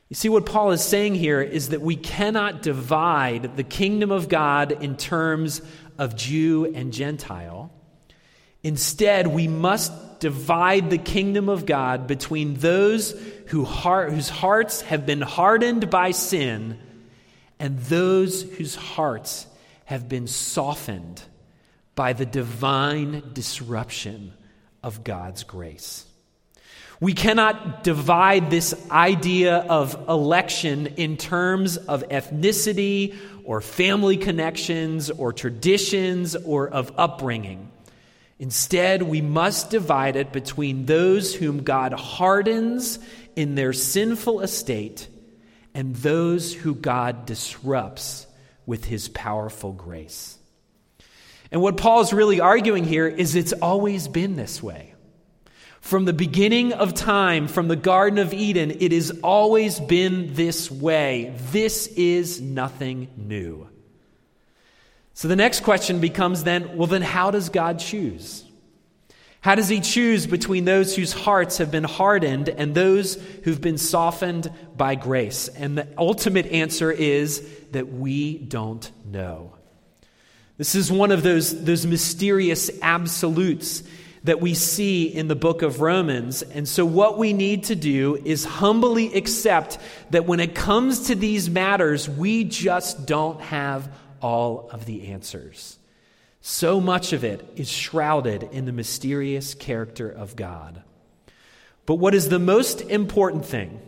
You 0.09 0.15
see, 0.15 0.29
what 0.29 0.45
Paul 0.45 0.71
is 0.71 0.83
saying 0.83 1.15
here 1.15 1.41
is 1.41 1.69
that 1.69 1.81
we 1.81 1.95
cannot 1.95 2.61
divide 2.61 3.57
the 3.57 3.63
kingdom 3.63 4.11
of 4.11 4.29
God 4.29 4.71
in 4.71 4.95
terms 4.95 5.61
of 5.97 6.15
Jew 6.15 6.71
and 6.75 6.93
Gentile. 6.93 7.71
Instead, 8.61 9.25
we 9.25 9.47
must 9.47 9.91
divide 10.23 10.89
the 10.89 10.97
kingdom 10.97 11.49
of 11.49 11.65
God 11.65 12.07
between 12.07 12.53
those 12.53 13.11
who 13.47 13.65
heart, 13.65 14.13
whose 14.13 14.29
hearts 14.29 14.79
have 14.83 15.05
been 15.05 15.19
hardened 15.19 15.89
by 15.89 16.11
sin 16.11 16.79
and 17.59 17.77
those 17.77 18.41
whose 18.41 18.73
hearts 18.73 19.45
have 19.83 20.07
been 20.07 20.27
softened 20.27 21.21
by 21.93 22.13
the 22.13 22.25
divine 22.25 23.21
disruption 23.33 24.31
of 24.81 25.03
God's 25.03 25.43
grace. 25.43 26.05
We 27.01 27.11
cannot 27.11 27.83
divide 27.83 28.49
this 28.49 28.73
idea 28.89 29.57
of 29.57 30.07
election 30.07 30.87
in 30.87 31.17
terms 31.17 31.75
of 31.75 32.07
ethnicity 32.07 33.13
or 33.43 33.59
family 33.59 34.15
connections 34.15 35.11
or 35.11 35.33
traditions 35.33 36.37
or 36.37 36.69
of 36.69 36.93
upbringing. 36.97 37.72
Instead, 38.39 39.03
we 39.03 39.21
must 39.21 39.69
divide 39.69 40.15
it 40.15 40.31
between 40.31 40.85
those 40.85 41.35
whom 41.35 41.63
God 41.63 41.93
hardens 41.93 42.99
in 43.35 43.55
their 43.55 43.73
sinful 43.73 44.41
estate 44.41 45.07
and 45.73 45.95
those 45.95 46.53
who 46.53 46.75
God 46.75 47.25
disrupts 47.25 48.27
with 48.65 48.85
his 48.85 49.09
powerful 49.09 49.71
grace. 49.71 50.37
And 51.51 51.61
what 51.61 51.77
Paul's 51.77 52.13
really 52.13 52.39
arguing 52.39 52.83
here 52.83 53.07
is 53.07 53.35
it's 53.35 53.53
always 53.53 54.07
been 54.07 54.35
this 54.35 54.61
way. 54.61 54.93
From 55.81 56.05
the 56.05 56.13
beginning 56.13 56.73
of 56.73 56.93
time, 56.93 57.47
from 57.47 57.67
the 57.67 57.75
Garden 57.75 58.17
of 58.17 58.33
Eden, 58.33 58.71
it 58.79 58.91
has 58.91 59.11
always 59.21 59.79
been 59.79 60.33
this 60.33 60.71
way. 60.71 61.35
This 61.51 61.87
is 61.87 62.41
nothing 62.41 63.09
new. 63.17 63.69
So 65.13 65.27
the 65.27 65.35
next 65.35 65.61
question 65.61 65.99
becomes 65.99 66.43
then 66.43 66.77
well, 66.77 66.87
then 66.87 67.01
how 67.01 67.31
does 67.31 67.49
God 67.49 67.79
choose? 67.79 68.43
How 69.41 69.55
does 69.55 69.67
he 69.67 69.81
choose 69.81 70.25
between 70.25 70.63
those 70.63 70.95
whose 70.95 71.11
hearts 71.11 71.57
have 71.57 71.69
been 71.69 71.83
hardened 71.83 72.47
and 72.47 72.73
those 72.73 73.15
who've 73.43 73.59
been 73.59 73.77
softened 73.77 74.49
by 74.77 74.95
grace? 74.95 75.49
And 75.49 75.77
the 75.77 75.87
ultimate 75.97 76.45
answer 76.45 76.89
is 76.89 77.45
that 77.71 77.91
we 77.91 78.37
don't 78.37 78.89
know. 79.05 79.53
This 80.57 80.75
is 80.75 80.89
one 80.89 81.11
of 81.11 81.23
those, 81.23 81.65
those 81.65 81.85
mysterious 81.85 82.71
absolutes 82.81 83.83
that 84.23 84.39
we 84.39 84.53
see 84.53 85.07
in 85.13 85.27
the 85.27 85.35
book 85.35 85.61
of 85.61 85.81
Romans. 85.81 86.41
And 86.41 86.65
so, 86.65 86.85
what 86.85 87.17
we 87.17 87.33
need 87.33 87.65
to 87.65 87.75
do 87.75 88.15
is 88.23 88.45
humbly 88.45 89.13
accept 89.13 89.77
that 90.11 90.25
when 90.25 90.39
it 90.39 90.55
comes 90.55 91.07
to 91.07 91.15
these 91.15 91.49
matters, 91.49 92.07
we 92.07 92.45
just 92.45 93.05
don't 93.05 93.41
have 93.41 93.89
all 94.23 94.69
of 94.71 94.85
the 94.85 95.09
answers. 95.09 95.77
So 96.41 96.81
much 96.81 97.13
of 97.13 97.23
it 97.23 97.47
is 97.55 97.69
shrouded 97.69 98.43
in 98.51 98.65
the 98.65 98.71
mysterious 98.71 99.53
character 99.53 100.09
of 100.09 100.35
God. 100.35 100.81
But 101.85 101.95
what 101.95 102.15
is 102.15 102.29
the 102.29 102.39
most 102.39 102.81
important 102.81 103.45
thing, 103.45 103.79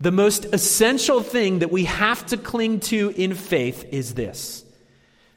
the 0.00 0.12
most 0.12 0.44
essential 0.46 1.22
thing 1.22 1.60
that 1.60 1.70
we 1.70 1.84
have 1.84 2.26
to 2.26 2.36
cling 2.36 2.80
to 2.80 3.10
in 3.16 3.34
faith 3.34 3.86
is 3.90 4.14
this 4.14 4.64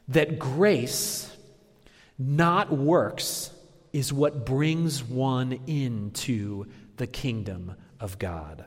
that 0.09 0.37
grace, 0.37 1.31
not 2.19 2.71
works, 2.71 3.51
is 3.91 4.13
what 4.13 4.45
brings 4.45 5.03
one 5.03 5.59
into 5.67 6.67
the 6.97 7.07
kingdom 7.07 7.75
of 7.99 8.19
God. 8.19 8.65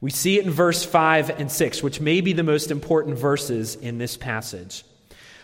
We 0.00 0.10
see 0.10 0.38
it 0.38 0.44
in 0.44 0.50
verse 0.50 0.84
5 0.84 1.30
and 1.40 1.50
6, 1.50 1.82
which 1.82 2.00
may 2.00 2.20
be 2.20 2.32
the 2.32 2.42
most 2.42 2.70
important 2.70 3.18
verses 3.18 3.74
in 3.76 3.98
this 3.98 4.16
passage. 4.16 4.84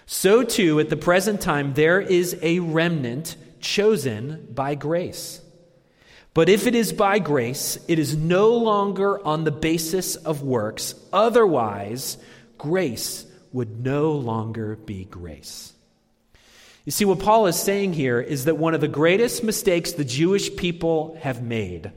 So, 0.06 0.42
too, 0.42 0.78
at 0.78 0.90
the 0.90 0.96
present 0.96 1.40
time, 1.40 1.74
there 1.74 2.00
is 2.00 2.36
a 2.42 2.58
remnant 2.58 3.36
chosen 3.60 4.48
by 4.52 4.74
grace. 4.74 5.40
But 6.34 6.48
if 6.48 6.66
it 6.66 6.74
is 6.74 6.92
by 6.92 7.18
grace, 7.18 7.78
it 7.88 7.98
is 7.98 8.16
no 8.16 8.50
longer 8.50 9.24
on 9.26 9.44
the 9.44 9.50
basis 9.50 10.16
of 10.16 10.42
works. 10.42 10.94
Otherwise, 11.12 12.18
grace 12.58 13.26
would 13.52 13.84
no 13.84 14.12
longer 14.12 14.76
be 14.76 15.04
grace. 15.04 15.72
You 16.84 16.92
see, 16.92 17.04
what 17.04 17.20
Paul 17.20 17.46
is 17.46 17.56
saying 17.56 17.92
here 17.92 18.20
is 18.20 18.46
that 18.46 18.56
one 18.56 18.74
of 18.74 18.80
the 18.80 18.88
greatest 18.88 19.44
mistakes 19.44 19.92
the 19.92 20.04
Jewish 20.04 20.56
people 20.56 21.16
have 21.20 21.42
made 21.42 21.92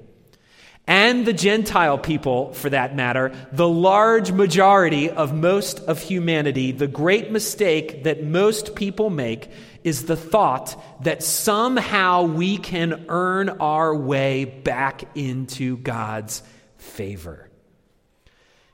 and 0.87 1.25
the 1.25 1.33
Gentile 1.33 1.97
people, 1.97 2.53
for 2.53 2.69
that 2.69 2.95
matter, 2.95 3.31
the 3.51 3.67
large 3.67 4.31
majority 4.31 5.09
of 5.09 5.33
most 5.33 5.79
of 5.79 5.99
humanity, 5.99 6.71
the 6.71 6.87
great 6.87 7.31
mistake 7.31 8.03
that 8.03 8.23
most 8.23 8.75
people 8.75 9.09
make 9.09 9.49
is 9.83 10.05
the 10.05 10.15
thought 10.15 11.03
that 11.03 11.23
somehow 11.23 12.23
we 12.23 12.57
can 12.57 13.05
earn 13.09 13.49
our 13.49 13.95
way 13.95 14.45
back 14.45 15.03
into 15.15 15.77
God's 15.77 16.43
favor. 16.77 17.49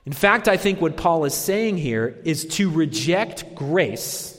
In 0.06 0.14
fact, 0.14 0.48
I 0.48 0.58
think 0.58 0.82
what 0.82 0.98
Paul 0.98 1.26
is 1.26 1.34
saying 1.34 1.78
here 1.78 2.20
is 2.26 2.46
to 2.46 2.70
reject 2.70 3.56
grace 3.56 4.38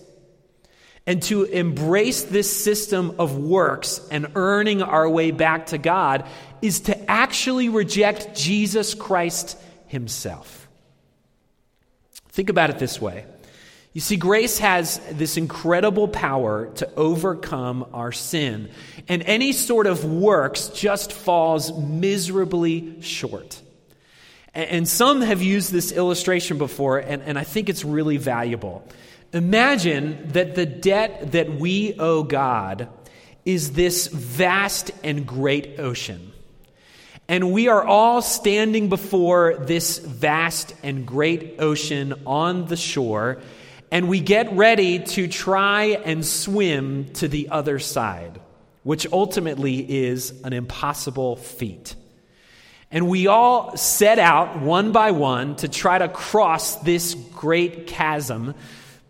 and 1.06 1.22
to 1.24 1.44
embrace 1.44 2.22
this 2.22 2.64
system 2.64 3.16
of 3.18 3.36
works 3.36 4.00
and 4.10 4.32
earning 4.34 4.82
our 4.82 5.08
way 5.08 5.30
back 5.30 5.66
to 5.66 5.78
God 5.78 6.28
is 6.62 6.80
to 6.80 7.10
actually 7.10 7.68
reject 7.68 8.34
Jesus 8.34 8.94
Christ 8.94 9.58
himself. 9.88 10.68
Think 12.28 12.48
about 12.48 12.70
it 12.70 12.78
this 12.78 13.00
way. 13.00 13.26
You 13.92 14.00
see, 14.00 14.16
grace 14.16 14.58
has 14.58 14.98
this 15.10 15.36
incredible 15.36 16.08
power 16.08 16.72
to 16.76 16.88
overcome 16.94 17.84
our 17.92 18.10
sin, 18.10 18.70
and 19.06 19.22
any 19.22 19.52
sort 19.52 19.86
of 19.86 20.02
works 20.02 20.68
just 20.68 21.12
falls 21.12 21.76
miserably 21.78 23.02
short. 23.02 23.60
And 24.54 24.88
some 24.88 25.20
have 25.20 25.42
used 25.42 25.72
this 25.72 25.92
illustration 25.92 26.56
before, 26.56 26.98
and, 26.98 27.22
and 27.22 27.38
I 27.38 27.44
think 27.44 27.68
it's 27.68 27.84
really 27.84 28.16
valuable. 28.16 28.86
Imagine 29.34 30.28
that 30.28 30.54
the 30.54 30.66
debt 30.66 31.32
that 31.32 31.54
we 31.54 31.94
owe 31.98 32.22
God 32.22 32.88
is 33.44 33.72
this 33.72 34.06
vast 34.06 34.90
and 35.02 35.26
great 35.26 35.80
ocean. 35.80 36.31
And 37.28 37.52
we 37.52 37.68
are 37.68 37.84
all 37.84 38.20
standing 38.20 38.88
before 38.88 39.56
this 39.56 39.98
vast 39.98 40.74
and 40.82 41.06
great 41.06 41.56
ocean 41.60 42.14
on 42.26 42.66
the 42.66 42.76
shore, 42.76 43.40
and 43.90 44.08
we 44.08 44.20
get 44.20 44.52
ready 44.52 44.98
to 45.00 45.28
try 45.28 45.84
and 45.84 46.26
swim 46.26 47.12
to 47.14 47.28
the 47.28 47.50
other 47.50 47.78
side, 47.78 48.40
which 48.82 49.06
ultimately 49.12 50.06
is 50.06 50.42
an 50.42 50.52
impossible 50.52 51.36
feat. 51.36 51.94
And 52.90 53.08
we 53.08 53.26
all 53.26 53.76
set 53.76 54.18
out 54.18 54.60
one 54.60 54.92
by 54.92 55.12
one 55.12 55.56
to 55.56 55.68
try 55.68 55.96
to 55.98 56.08
cross 56.08 56.76
this 56.76 57.14
great 57.14 57.86
chasm 57.86 58.54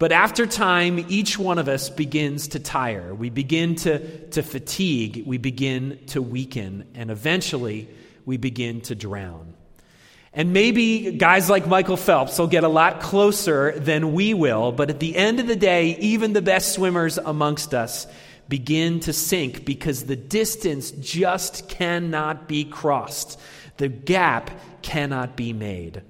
But 0.02 0.10
after 0.10 0.48
time, 0.48 1.06
each 1.10 1.38
one 1.38 1.60
of 1.60 1.68
us 1.68 1.88
begins 1.88 2.48
to 2.48 2.58
tire. 2.58 3.14
We 3.14 3.30
begin 3.30 3.76
to, 3.76 4.26
to 4.30 4.42
fatigue. 4.42 5.22
We 5.24 5.38
begin 5.38 6.00
to 6.08 6.20
weaken. 6.20 6.88
And 6.96 7.08
eventually, 7.08 7.88
we 8.26 8.36
begin 8.36 8.80
to 8.80 8.96
drown. 8.96 9.54
And 10.32 10.52
maybe 10.52 11.12
guys 11.12 11.48
like 11.48 11.68
Michael 11.68 11.96
Phelps 11.96 12.36
will 12.36 12.48
get 12.48 12.64
a 12.64 12.68
lot 12.68 13.00
closer 13.00 13.78
than 13.78 14.12
we 14.12 14.34
will, 14.34 14.72
but 14.72 14.90
at 14.90 14.98
the 14.98 15.16
end 15.16 15.38
of 15.38 15.46
the 15.46 15.54
day, 15.54 15.96
even 15.98 16.32
the 16.32 16.42
best 16.42 16.74
swimmers 16.74 17.16
amongst 17.16 17.72
us 17.72 18.08
begin 18.48 18.98
to 18.98 19.12
sink 19.12 19.64
because 19.64 20.06
the 20.06 20.16
distance 20.16 20.90
just 20.90 21.68
cannot 21.68 22.48
be 22.48 22.64
crossed. 22.64 23.38
The 23.76 23.86
gap 23.86 24.50
cannot 24.82 25.36
be 25.36 25.52
made. 25.52 26.02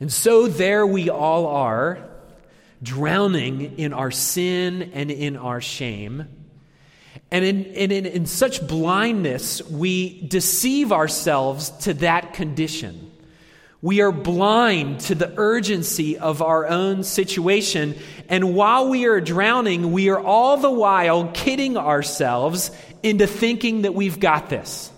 And 0.00 0.10
so 0.10 0.46
there 0.48 0.86
we 0.86 1.10
all 1.10 1.46
are, 1.46 2.06
drowning 2.82 3.78
in 3.78 3.92
our 3.92 4.10
sin 4.10 4.90
and 4.94 5.10
in 5.10 5.36
our 5.36 5.60
shame. 5.60 6.28
And 7.30 7.44
in, 7.44 7.64
in, 7.64 8.06
in, 8.06 8.26
such 8.26 8.66
blindness, 8.66 9.62
we 9.62 10.20
deceive 10.22 10.90
ourselves 10.90 11.70
to 11.82 11.94
that 11.94 12.34
condition. 12.34 13.10
We 13.82 14.00
are 14.00 14.12
blind 14.12 15.00
to 15.00 15.14
the 15.14 15.32
urgency 15.36 16.18
of 16.18 16.42
our 16.42 16.66
own 16.66 17.04
situation. 17.04 17.96
And 18.28 18.54
while 18.54 18.88
we 18.88 19.06
are 19.06 19.20
drowning, 19.20 19.92
we 19.92 20.10
are 20.10 20.20
all 20.20 20.56
the 20.56 20.70
while 20.70 21.28
kidding 21.28 21.76
ourselves 21.76 22.70
into 23.02 23.26
thinking 23.26 23.82
that 23.82 23.94
we've 23.94 24.20
got 24.20 24.50
this. 24.50 24.90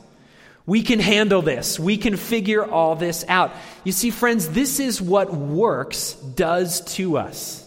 We 0.64 0.82
can 0.82 1.00
handle 1.00 1.42
this. 1.42 1.78
We 1.78 1.96
can 1.96 2.16
figure 2.16 2.64
all 2.64 2.96
this 2.96 3.24
out. 3.28 3.52
You 3.84 3.92
see, 3.92 4.10
friends, 4.10 4.48
this 4.48 4.80
is 4.80 5.02
what 5.02 5.34
works 5.34 6.14
does 6.14 6.80
to 6.94 7.18
us. 7.18 7.61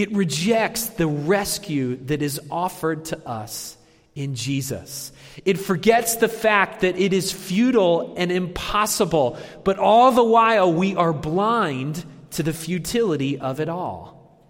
It 0.00 0.12
rejects 0.12 0.86
the 0.86 1.06
rescue 1.06 1.96
that 2.06 2.22
is 2.22 2.40
offered 2.50 3.04
to 3.06 3.28
us 3.28 3.76
in 4.14 4.34
Jesus. 4.34 5.12
It 5.44 5.58
forgets 5.58 6.16
the 6.16 6.26
fact 6.26 6.80
that 6.80 6.96
it 6.96 7.12
is 7.12 7.30
futile 7.30 8.14
and 8.16 8.32
impossible, 8.32 9.36
but 9.62 9.78
all 9.78 10.10
the 10.10 10.24
while 10.24 10.72
we 10.72 10.96
are 10.96 11.12
blind 11.12 12.02
to 12.30 12.42
the 12.42 12.54
futility 12.54 13.38
of 13.38 13.60
it 13.60 13.68
all. 13.68 14.40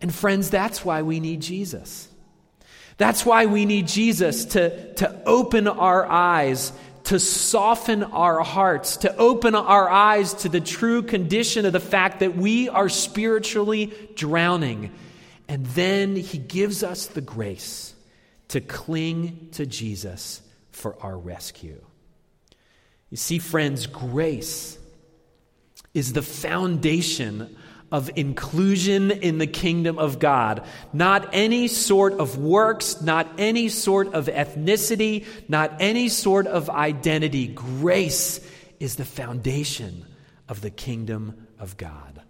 And 0.00 0.14
friends, 0.14 0.48
that's 0.48 0.84
why 0.84 1.02
we 1.02 1.18
need 1.18 1.42
Jesus. 1.42 2.08
That's 2.96 3.26
why 3.26 3.46
we 3.46 3.64
need 3.64 3.88
Jesus 3.88 4.44
to, 4.44 4.94
to 4.94 5.22
open 5.26 5.66
our 5.66 6.06
eyes, 6.06 6.72
to 7.04 7.18
soften 7.18 8.02
our 8.02 8.40
hearts, 8.40 8.98
to 8.98 9.16
open 9.16 9.54
our 9.54 9.88
eyes 9.88 10.34
to 10.34 10.48
the 10.48 10.60
true 10.60 11.02
condition 11.02 11.66
of 11.66 11.72
the 11.72 11.80
fact 11.80 12.20
that 12.20 12.36
we 12.36 12.68
are 12.68 12.88
spiritually 12.88 13.92
drowning. 14.14 14.90
And 15.46 15.66
then 15.66 16.16
he 16.16 16.38
gives 16.38 16.82
us 16.82 17.06
the 17.06 17.20
grace 17.20 17.94
to 18.48 18.60
cling 18.60 19.48
to 19.52 19.66
Jesus 19.66 20.40
for 20.72 20.96
our 21.02 21.16
rescue. 21.16 21.82
You 23.10 23.16
see, 23.16 23.38
friends, 23.38 23.86
grace 23.86 24.78
is 25.92 26.14
the 26.14 26.22
foundation 26.22 27.56
of 27.94 28.10
inclusion 28.16 29.12
in 29.12 29.38
the 29.38 29.46
kingdom 29.46 30.00
of 30.00 30.18
God. 30.18 30.64
Not 30.92 31.28
any 31.32 31.68
sort 31.68 32.14
of 32.14 32.36
works, 32.36 33.00
not 33.00 33.28
any 33.38 33.68
sort 33.68 34.14
of 34.14 34.26
ethnicity, 34.26 35.24
not 35.46 35.76
any 35.78 36.08
sort 36.08 36.48
of 36.48 36.68
identity. 36.68 37.46
Grace 37.46 38.40
is 38.80 38.96
the 38.96 39.04
foundation 39.04 40.04
of 40.48 40.60
the 40.60 40.70
kingdom 40.70 41.46
of 41.60 41.76
God. 41.76 42.20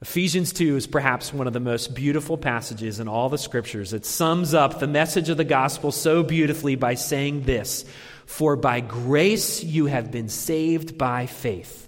Ephesians 0.00 0.52
2 0.52 0.76
is 0.76 0.86
perhaps 0.86 1.34
one 1.34 1.48
of 1.48 1.52
the 1.52 1.58
most 1.58 1.92
beautiful 1.92 2.38
passages 2.38 3.00
in 3.00 3.08
all 3.08 3.28
the 3.28 3.38
scriptures. 3.38 3.92
It 3.92 4.06
sums 4.06 4.54
up 4.54 4.78
the 4.78 4.86
message 4.86 5.28
of 5.28 5.38
the 5.38 5.44
gospel 5.44 5.90
so 5.90 6.22
beautifully 6.22 6.76
by 6.76 6.94
saying 6.94 7.42
this 7.42 7.84
For 8.26 8.54
by 8.54 8.78
grace 8.78 9.64
you 9.64 9.86
have 9.86 10.12
been 10.12 10.28
saved 10.28 10.96
by 10.96 11.26
faith. 11.26 11.86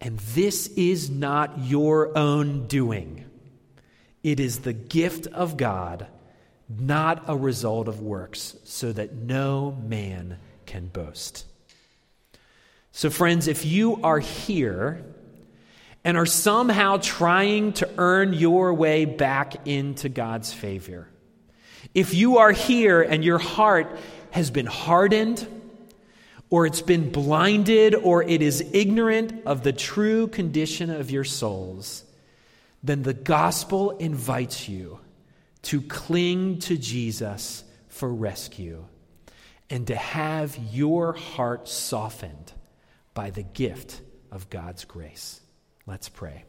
And 0.00 0.18
this 0.18 0.68
is 0.68 1.10
not 1.10 1.58
your 1.58 2.16
own 2.16 2.66
doing, 2.66 3.24
it 4.22 4.40
is 4.40 4.60
the 4.60 4.72
gift 4.72 5.26
of 5.28 5.56
God, 5.56 6.06
not 6.68 7.24
a 7.28 7.36
result 7.36 7.88
of 7.88 8.00
works, 8.00 8.56
so 8.64 8.92
that 8.92 9.14
no 9.14 9.76
man 9.82 10.38
can 10.66 10.86
boast. 10.86 11.46
So, 12.92 13.10
friends, 13.10 13.48
if 13.48 13.64
you 13.64 14.02
are 14.02 14.18
here 14.18 15.04
and 16.04 16.16
are 16.16 16.26
somehow 16.26 16.98
trying 16.98 17.72
to 17.74 17.88
earn 17.96 18.32
your 18.32 18.74
way 18.74 19.04
back 19.04 19.66
into 19.66 20.08
God's 20.08 20.52
favor, 20.52 21.08
if 21.94 22.12
you 22.12 22.38
are 22.38 22.52
here 22.52 23.02
and 23.02 23.24
your 23.24 23.38
heart 23.38 23.98
has 24.30 24.50
been 24.50 24.66
hardened, 24.66 25.46
or 26.50 26.66
it's 26.66 26.82
been 26.82 27.10
blinded, 27.10 27.94
or 27.94 28.22
it 28.22 28.40
is 28.42 28.64
ignorant 28.72 29.44
of 29.44 29.62
the 29.62 29.72
true 29.72 30.26
condition 30.28 30.90
of 30.90 31.10
your 31.10 31.24
souls, 31.24 32.04
then 32.82 33.02
the 33.02 33.14
gospel 33.14 33.90
invites 33.98 34.68
you 34.68 34.98
to 35.62 35.82
cling 35.82 36.58
to 36.60 36.78
Jesus 36.78 37.64
for 37.88 38.12
rescue 38.12 38.84
and 39.68 39.86
to 39.88 39.96
have 39.96 40.58
your 40.72 41.12
heart 41.12 41.68
softened 41.68 42.52
by 43.12 43.30
the 43.30 43.42
gift 43.42 44.00
of 44.30 44.48
God's 44.48 44.84
grace. 44.84 45.40
Let's 45.86 46.08
pray. 46.08 46.44